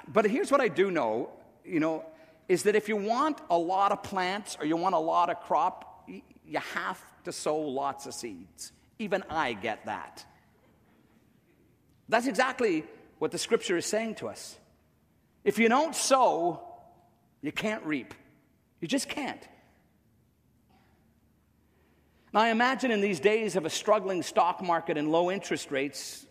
But 0.06 0.26
here's 0.26 0.50
what 0.50 0.60
I 0.60 0.68
do 0.68 0.90
know, 0.90 1.30
you 1.64 1.80
know, 1.80 2.04
is 2.46 2.64
that 2.64 2.76
if 2.76 2.90
you 2.90 2.96
want 2.96 3.40
a 3.48 3.56
lot 3.56 3.90
of 3.90 4.02
plants 4.02 4.58
or 4.60 4.66
you 4.66 4.76
want 4.76 4.94
a 4.94 4.98
lot 4.98 5.30
of 5.30 5.40
crop, 5.40 6.06
you 6.06 6.58
have 6.74 7.02
to 7.24 7.32
sow 7.32 7.56
lots 7.56 8.04
of 8.04 8.12
seeds. 8.12 8.70
Even 8.98 9.24
I 9.30 9.54
get 9.54 9.86
that. 9.86 10.26
That's 12.10 12.26
exactly 12.26 12.84
what 13.18 13.30
the 13.30 13.38
scripture 13.38 13.78
is 13.78 13.86
saying 13.86 14.16
to 14.16 14.28
us. 14.28 14.54
If 15.42 15.58
you 15.58 15.70
don't 15.70 15.96
sow, 15.96 16.60
you 17.40 17.50
can't 17.50 17.82
reap. 17.86 18.12
You 18.82 18.88
just 18.88 19.08
can't. 19.08 19.48
Now, 22.34 22.40
I 22.40 22.50
imagine 22.50 22.90
in 22.90 23.00
these 23.00 23.20
days 23.20 23.56
of 23.56 23.64
a 23.64 23.70
struggling 23.70 24.22
stock 24.22 24.62
market 24.62 24.98
and 24.98 25.10
low 25.10 25.30
interest 25.30 25.70
rates, 25.70 26.25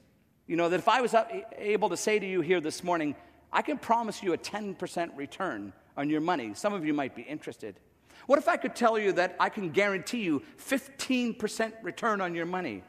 you 0.48 0.56
know, 0.56 0.70
that 0.70 0.80
if 0.80 0.88
I 0.88 1.02
was 1.02 1.16
able 1.58 1.90
to 1.90 1.98
say 1.98 2.20
to 2.20 2.26
you 2.26 2.42
here 2.42 2.62
this 2.62 2.84
morning, 2.84 3.16
I 3.52 3.62
can 3.62 3.78
promise 3.78 4.22
you 4.22 4.34
a 4.34 4.38
10% 4.38 5.18
return 5.18 5.74
on 5.98 6.10
your 6.10 6.22
money, 6.22 6.54
some 6.54 6.74
of 6.74 6.86
you 6.86 6.94
might 6.94 7.16
be 7.16 7.22
interested. 7.22 7.80
What 8.28 8.40
if 8.40 8.48
I 8.48 8.58
could 8.58 8.76
tell 8.76 8.98
you 8.98 9.14
that 9.14 9.36
I 9.40 9.50
can 9.50 9.70
guarantee 9.70 10.24
you 10.24 10.42
15% 10.58 11.74
return 11.84 12.22
on 12.22 12.36
your 12.36 12.46
money? 12.46 12.84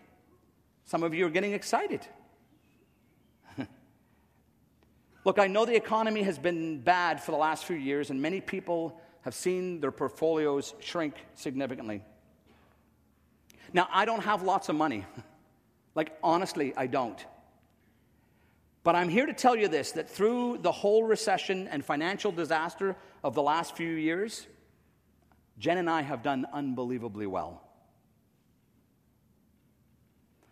Some 0.84 1.02
of 1.02 1.14
you 1.14 1.26
are 1.26 1.30
getting 1.30 1.52
excited. 1.52 2.00
Look, 5.24 5.38
I 5.38 5.46
know 5.46 5.64
the 5.64 5.76
economy 5.76 6.22
has 6.22 6.38
been 6.38 6.80
bad 6.80 7.22
for 7.22 7.32
the 7.32 7.38
last 7.38 7.64
few 7.64 7.76
years, 7.76 8.10
and 8.10 8.20
many 8.20 8.40
people 8.40 9.00
have 9.22 9.34
seen 9.34 9.80
their 9.80 9.90
portfolios 9.90 10.74
shrink 10.80 11.14
significantly. 11.34 12.02
Now, 13.72 13.88
I 13.92 14.04
don't 14.04 14.22
have 14.22 14.42
lots 14.42 14.68
of 14.68 14.76
money. 14.76 15.04
like, 15.94 16.16
honestly, 16.22 16.72
I 16.76 16.86
don't. 16.86 17.24
But 18.86 18.94
I'm 18.94 19.08
here 19.08 19.26
to 19.26 19.32
tell 19.32 19.56
you 19.56 19.66
this 19.66 19.90
that 19.92 20.08
through 20.08 20.58
the 20.58 20.70
whole 20.70 21.02
recession 21.02 21.66
and 21.66 21.84
financial 21.84 22.30
disaster 22.30 22.94
of 23.24 23.34
the 23.34 23.42
last 23.42 23.76
few 23.76 23.90
years, 23.90 24.46
Jen 25.58 25.78
and 25.78 25.90
I 25.90 26.02
have 26.02 26.22
done 26.22 26.46
unbelievably 26.52 27.26
well. 27.26 27.64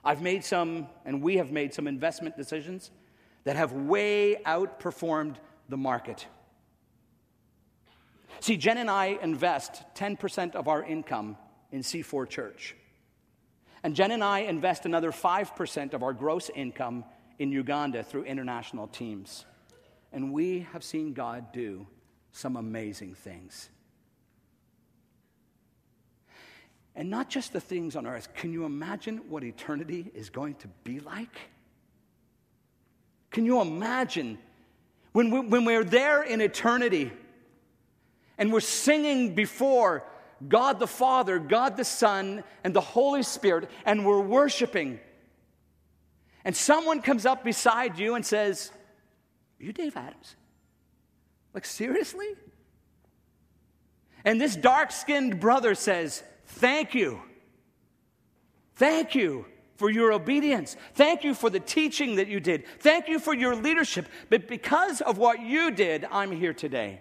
I've 0.04 0.20
made 0.20 0.44
some, 0.44 0.88
and 1.04 1.22
we 1.22 1.36
have 1.36 1.52
made 1.52 1.74
some 1.74 1.86
investment 1.86 2.36
decisions 2.36 2.90
that 3.44 3.54
have 3.54 3.70
way 3.70 4.42
outperformed 4.44 5.36
the 5.68 5.76
market. 5.76 6.26
See, 8.40 8.56
Jen 8.56 8.78
and 8.78 8.90
I 8.90 9.16
invest 9.22 9.80
10% 9.94 10.56
of 10.56 10.66
our 10.66 10.82
income 10.82 11.36
in 11.70 11.82
C4 11.82 12.28
Church. 12.28 12.74
And 13.84 13.94
Jen 13.94 14.10
and 14.10 14.24
I 14.24 14.40
invest 14.40 14.86
another 14.86 15.12
5% 15.12 15.94
of 15.94 16.02
our 16.02 16.12
gross 16.12 16.50
income 16.52 17.04
in 17.38 17.52
Uganda 17.52 18.02
through 18.02 18.24
international 18.24 18.86
teams. 18.88 19.44
And 20.12 20.32
we 20.32 20.66
have 20.72 20.84
seen 20.84 21.12
God 21.12 21.52
do 21.52 21.86
some 22.32 22.56
amazing 22.56 23.14
things. 23.14 23.68
And 26.96 27.10
not 27.10 27.28
just 27.28 27.52
the 27.52 27.60
things 27.60 27.96
on 27.96 28.06
earth. 28.06 28.34
Can 28.34 28.52
you 28.52 28.64
imagine 28.64 29.18
what 29.28 29.42
eternity 29.42 30.10
is 30.14 30.30
going 30.30 30.54
to 30.56 30.68
be 30.84 31.00
like? 31.00 31.36
Can 33.30 33.44
you 33.44 33.60
imagine 33.60 34.38
when, 35.12 35.30
we, 35.30 35.40
when 35.40 35.64
we're 35.64 35.84
there 35.84 36.22
in 36.22 36.40
eternity 36.40 37.12
and 38.38 38.52
we're 38.52 38.60
singing 38.60 39.34
before 39.34 40.04
God 40.46 40.78
the 40.78 40.86
Father, 40.86 41.40
God 41.40 41.76
the 41.76 41.84
Son, 41.84 42.44
and 42.62 42.74
the 42.74 42.80
Holy 42.80 43.24
Spirit, 43.24 43.68
and 43.84 44.04
we're 44.04 44.20
worshiping? 44.20 45.00
And 46.44 46.54
someone 46.54 47.00
comes 47.00 47.24
up 47.24 47.42
beside 47.44 47.98
you 47.98 48.14
and 48.14 48.24
says, 48.24 48.70
Are 49.60 49.64
you 49.64 49.72
Dave 49.72 49.96
Adams? 49.96 50.36
Like, 51.52 51.64
seriously? 51.64 52.28
And 54.24 54.40
this 54.40 54.56
dark 54.56 54.90
skinned 54.90 55.40
brother 55.40 55.74
says, 55.74 56.22
Thank 56.46 56.94
you. 56.94 57.20
Thank 58.76 59.14
you 59.14 59.46
for 59.76 59.90
your 59.90 60.12
obedience. 60.12 60.76
Thank 60.94 61.24
you 61.24 61.34
for 61.34 61.50
the 61.50 61.60
teaching 61.60 62.16
that 62.16 62.28
you 62.28 62.40
did. 62.40 62.64
Thank 62.80 63.08
you 63.08 63.18
for 63.18 63.34
your 63.34 63.54
leadership. 63.54 64.08
But 64.30 64.48
because 64.48 65.00
of 65.00 65.18
what 65.18 65.40
you 65.40 65.70
did, 65.70 66.06
I'm 66.10 66.32
here 66.32 66.54
today. 66.54 67.00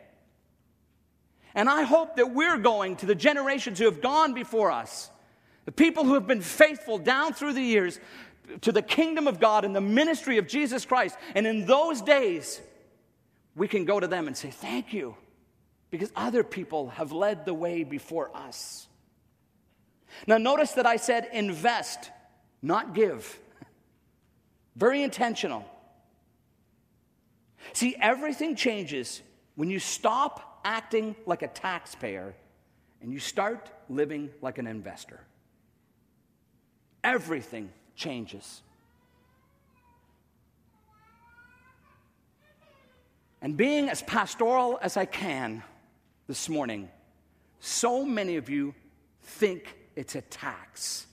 And 1.55 1.69
I 1.69 1.83
hope 1.83 2.15
that 2.15 2.33
we're 2.33 2.57
going 2.57 2.95
to 2.97 3.05
the 3.05 3.15
generations 3.15 3.77
who 3.77 3.85
have 3.85 4.01
gone 4.01 4.33
before 4.33 4.71
us, 4.71 5.09
the 5.65 5.71
people 5.71 6.03
who 6.03 6.15
have 6.15 6.27
been 6.27 6.41
faithful 6.41 6.97
down 6.97 7.33
through 7.33 7.53
the 7.53 7.61
years, 7.61 7.99
to 8.61 8.71
the 8.71 8.81
kingdom 8.81 9.27
of 9.27 9.39
God 9.39 9.65
and 9.65 9.75
the 9.75 9.81
ministry 9.81 10.37
of 10.37 10.47
Jesus 10.47 10.85
Christ. 10.85 11.17
And 11.35 11.47
in 11.47 11.65
those 11.65 12.01
days, 12.01 12.61
we 13.55 13.67
can 13.67 13.85
go 13.85 13.99
to 13.99 14.07
them 14.07 14.27
and 14.27 14.35
say, 14.35 14.49
Thank 14.49 14.93
you, 14.93 15.15
because 15.89 16.11
other 16.15 16.43
people 16.43 16.89
have 16.89 17.11
led 17.11 17.45
the 17.45 17.53
way 17.53 17.83
before 17.83 18.35
us. 18.35 18.87
Now, 20.27 20.37
notice 20.37 20.73
that 20.73 20.85
I 20.85 20.97
said 20.97 21.29
invest, 21.33 22.11
not 22.61 22.93
give. 22.93 23.39
Very 24.75 25.03
intentional. 25.03 25.65
See, 27.73 27.95
everything 27.99 28.55
changes 28.55 29.21
when 29.55 29.69
you 29.69 29.79
stop 29.79 30.61
acting 30.65 31.15
like 31.25 31.41
a 31.41 31.47
taxpayer 31.47 32.35
and 33.01 33.11
you 33.13 33.19
start 33.19 33.69
living 33.89 34.29
like 34.41 34.57
an 34.57 34.67
investor. 34.67 35.19
Everything 37.03 37.69
changes. 37.95 38.61
And 43.41 43.57
being 43.57 43.89
as 43.89 44.01
pastoral 44.03 44.79
as 44.81 44.95
I 44.95 45.05
can 45.05 45.63
this 46.27 46.47
morning, 46.47 46.89
so 47.59 48.05
many 48.05 48.37
of 48.37 48.49
you 48.49 48.73
think 49.21 49.77
it's 49.95 50.15
a 50.15 50.21
tax. 50.21 51.07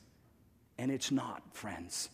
And 0.79 0.91
it's 0.91 1.11
not, 1.11 1.43
friends. 1.53 2.09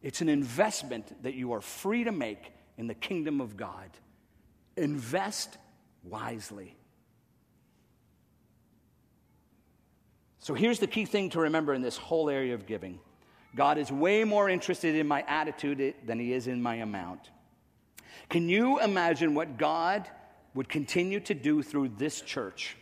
It's 0.00 0.20
an 0.20 0.28
investment 0.28 1.22
that 1.22 1.34
you 1.34 1.52
are 1.52 1.60
free 1.60 2.04
to 2.04 2.12
make 2.12 2.52
in 2.78 2.86
the 2.86 2.94
kingdom 2.94 3.40
of 3.40 3.56
God. 3.56 3.90
Invest 4.76 5.58
wisely. 6.04 6.76
So 10.42 10.54
here's 10.54 10.80
the 10.80 10.88
key 10.88 11.04
thing 11.04 11.30
to 11.30 11.40
remember 11.40 11.72
in 11.72 11.82
this 11.82 11.96
whole 11.96 12.28
area 12.28 12.52
of 12.54 12.66
giving 12.66 12.98
God 13.54 13.78
is 13.78 13.92
way 13.92 14.24
more 14.24 14.48
interested 14.50 14.96
in 14.96 15.06
my 15.06 15.24
attitude 15.28 15.94
than 16.04 16.18
he 16.18 16.32
is 16.32 16.48
in 16.48 16.60
my 16.60 16.76
amount. 16.76 17.30
Can 18.28 18.48
you 18.48 18.80
imagine 18.80 19.34
what 19.34 19.56
God 19.56 20.08
would 20.54 20.68
continue 20.68 21.20
to 21.20 21.34
do 21.34 21.62
through 21.62 21.90
this 21.96 22.20
church? 22.22 22.76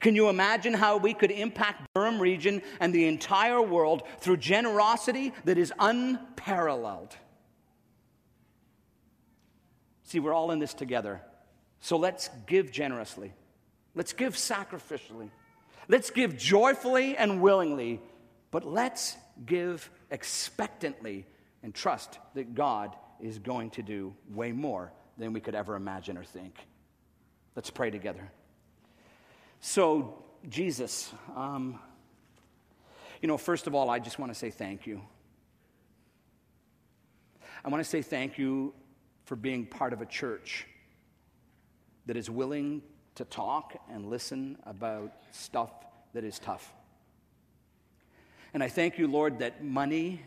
Can 0.00 0.14
you 0.14 0.28
imagine 0.28 0.74
how 0.74 0.98
we 0.98 1.14
could 1.14 1.30
impact 1.30 1.88
Durham 1.94 2.20
region 2.20 2.60
and 2.80 2.92
the 2.92 3.06
entire 3.06 3.62
world 3.62 4.02
through 4.18 4.38
generosity 4.38 5.32
that 5.44 5.56
is 5.56 5.72
unparalleled? 5.78 7.16
See, 10.02 10.18
we're 10.18 10.34
all 10.34 10.50
in 10.50 10.58
this 10.58 10.74
together. 10.74 11.22
So 11.80 11.96
let's 11.96 12.28
give 12.46 12.72
generously. 12.72 13.32
Let's 13.94 14.12
give 14.12 14.34
sacrificially. 14.34 15.30
Let's 15.88 16.10
give 16.10 16.36
joyfully 16.36 17.16
and 17.16 17.42
willingly, 17.42 18.00
but 18.50 18.64
let's 18.64 19.16
give 19.44 19.90
expectantly 20.10 21.26
and 21.62 21.74
trust 21.74 22.18
that 22.34 22.54
God 22.54 22.94
is 23.20 23.38
going 23.38 23.70
to 23.70 23.82
do 23.82 24.14
way 24.30 24.52
more 24.52 24.92
than 25.18 25.32
we 25.32 25.40
could 25.40 25.54
ever 25.54 25.76
imagine 25.76 26.16
or 26.16 26.24
think. 26.24 26.56
Let's 27.56 27.70
pray 27.70 27.90
together. 27.90 28.30
So, 29.60 30.22
Jesus, 30.48 31.12
um, 31.34 31.78
you 33.22 33.28
know, 33.28 33.38
first 33.38 33.66
of 33.66 33.74
all, 33.74 33.88
I 33.88 33.98
just 33.98 34.18
want 34.18 34.32
to 34.32 34.38
say 34.38 34.50
thank 34.50 34.86
you. 34.86 35.00
I 37.64 37.68
want 37.68 37.82
to 37.82 37.88
say 37.88 38.02
thank 38.02 38.36
you 38.36 38.74
for 39.24 39.36
being 39.36 39.64
part 39.64 39.92
of 39.92 40.02
a 40.02 40.06
church 40.06 40.66
that 42.06 42.16
is 42.16 42.28
willing 42.28 42.82
to 43.16 43.24
talk 43.24 43.76
and 43.90 44.10
listen 44.10 44.58
about 44.64 45.12
stuff 45.30 45.70
that 46.12 46.24
is 46.24 46.38
tough. 46.38 46.72
And 48.52 48.62
I 48.62 48.68
thank 48.68 48.98
you, 48.98 49.08
Lord, 49.08 49.40
that 49.40 49.64
money 49.64 50.22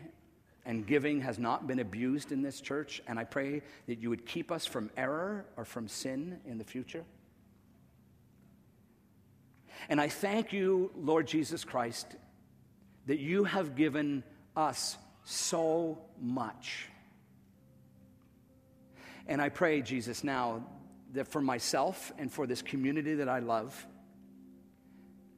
and 0.66 0.86
giving 0.86 1.22
has 1.22 1.38
not 1.38 1.66
been 1.66 1.78
abused 1.78 2.30
in 2.30 2.42
this 2.42 2.60
church. 2.60 3.00
And 3.06 3.18
I 3.18 3.24
pray 3.24 3.62
that 3.86 4.00
you 4.00 4.10
would 4.10 4.26
keep 4.26 4.52
us 4.52 4.66
from 4.66 4.90
error 4.96 5.46
or 5.56 5.64
from 5.64 5.88
sin 5.88 6.40
in 6.46 6.58
the 6.58 6.64
future. 6.64 7.04
And 9.88 10.00
I 10.00 10.08
thank 10.08 10.52
you, 10.52 10.90
Lord 10.94 11.26
Jesus 11.26 11.64
Christ, 11.64 12.06
that 13.06 13.18
you 13.18 13.44
have 13.44 13.76
given 13.76 14.22
us 14.54 14.98
so 15.24 15.98
much. 16.20 16.86
And 19.26 19.40
I 19.40 19.48
pray, 19.48 19.80
Jesus, 19.80 20.22
now 20.22 20.66
that 21.14 21.28
for 21.28 21.40
myself 21.40 22.12
and 22.18 22.32
for 22.32 22.46
this 22.46 22.62
community 22.62 23.14
that 23.14 23.28
I 23.28 23.38
love, 23.38 23.86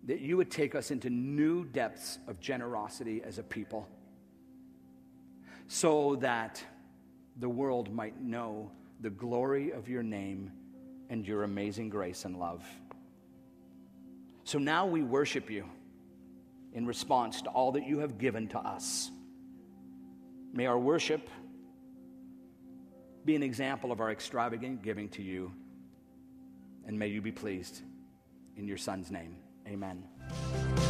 that 0.04 0.20
you 0.20 0.36
would 0.36 0.50
take 0.50 0.74
us 0.74 0.90
into 0.90 1.10
new 1.10 1.64
depths 1.64 2.18
of 2.26 2.40
generosity 2.40 3.22
as 3.24 3.38
a 3.38 3.42
people 3.42 3.88
so 5.68 6.16
that 6.16 6.62
the 7.38 7.48
world 7.48 7.94
might 7.94 8.20
know 8.20 8.70
the 9.00 9.10
glory 9.10 9.70
of 9.70 9.88
your 9.88 10.02
name 10.02 10.50
and 11.08 11.26
your 11.26 11.44
amazing 11.44 11.88
grace 11.88 12.24
and 12.24 12.38
love. 12.38 12.64
So 14.44 14.58
now 14.58 14.86
we 14.86 15.02
worship 15.02 15.48
you 15.48 15.64
in 16.72 16.86
response 16.86 17.42
to 17.42 17.50
all 17.50 17.72
that 17.72 17.86
you 17.86 18.00
have 18.00 18.18
given 18.18 18.48
to 18.48 18.58
us. 18.58 19.10
May 20.52 20.66
our 20.66 20.78
worship 20.78 21.28
be 23.24 23.36
an 23.36 23.42
example 23.42 23.92
of 23.92 24.00
our 24.00 24.10
extravagant 24.10 24.82
giving 24.82 25.08
to 25.10 25.22
you, 25.22 25.52
and 26.86 26.98
may 26.98 27.08
you 27.08 27.20
be 27.20 27.32
pleased. 27.32 27.82
In 28.56 28.66
your 28.66 28.78
Son's 28.78 29.10
name, 29.10 29.36
amen. 29.66 30.89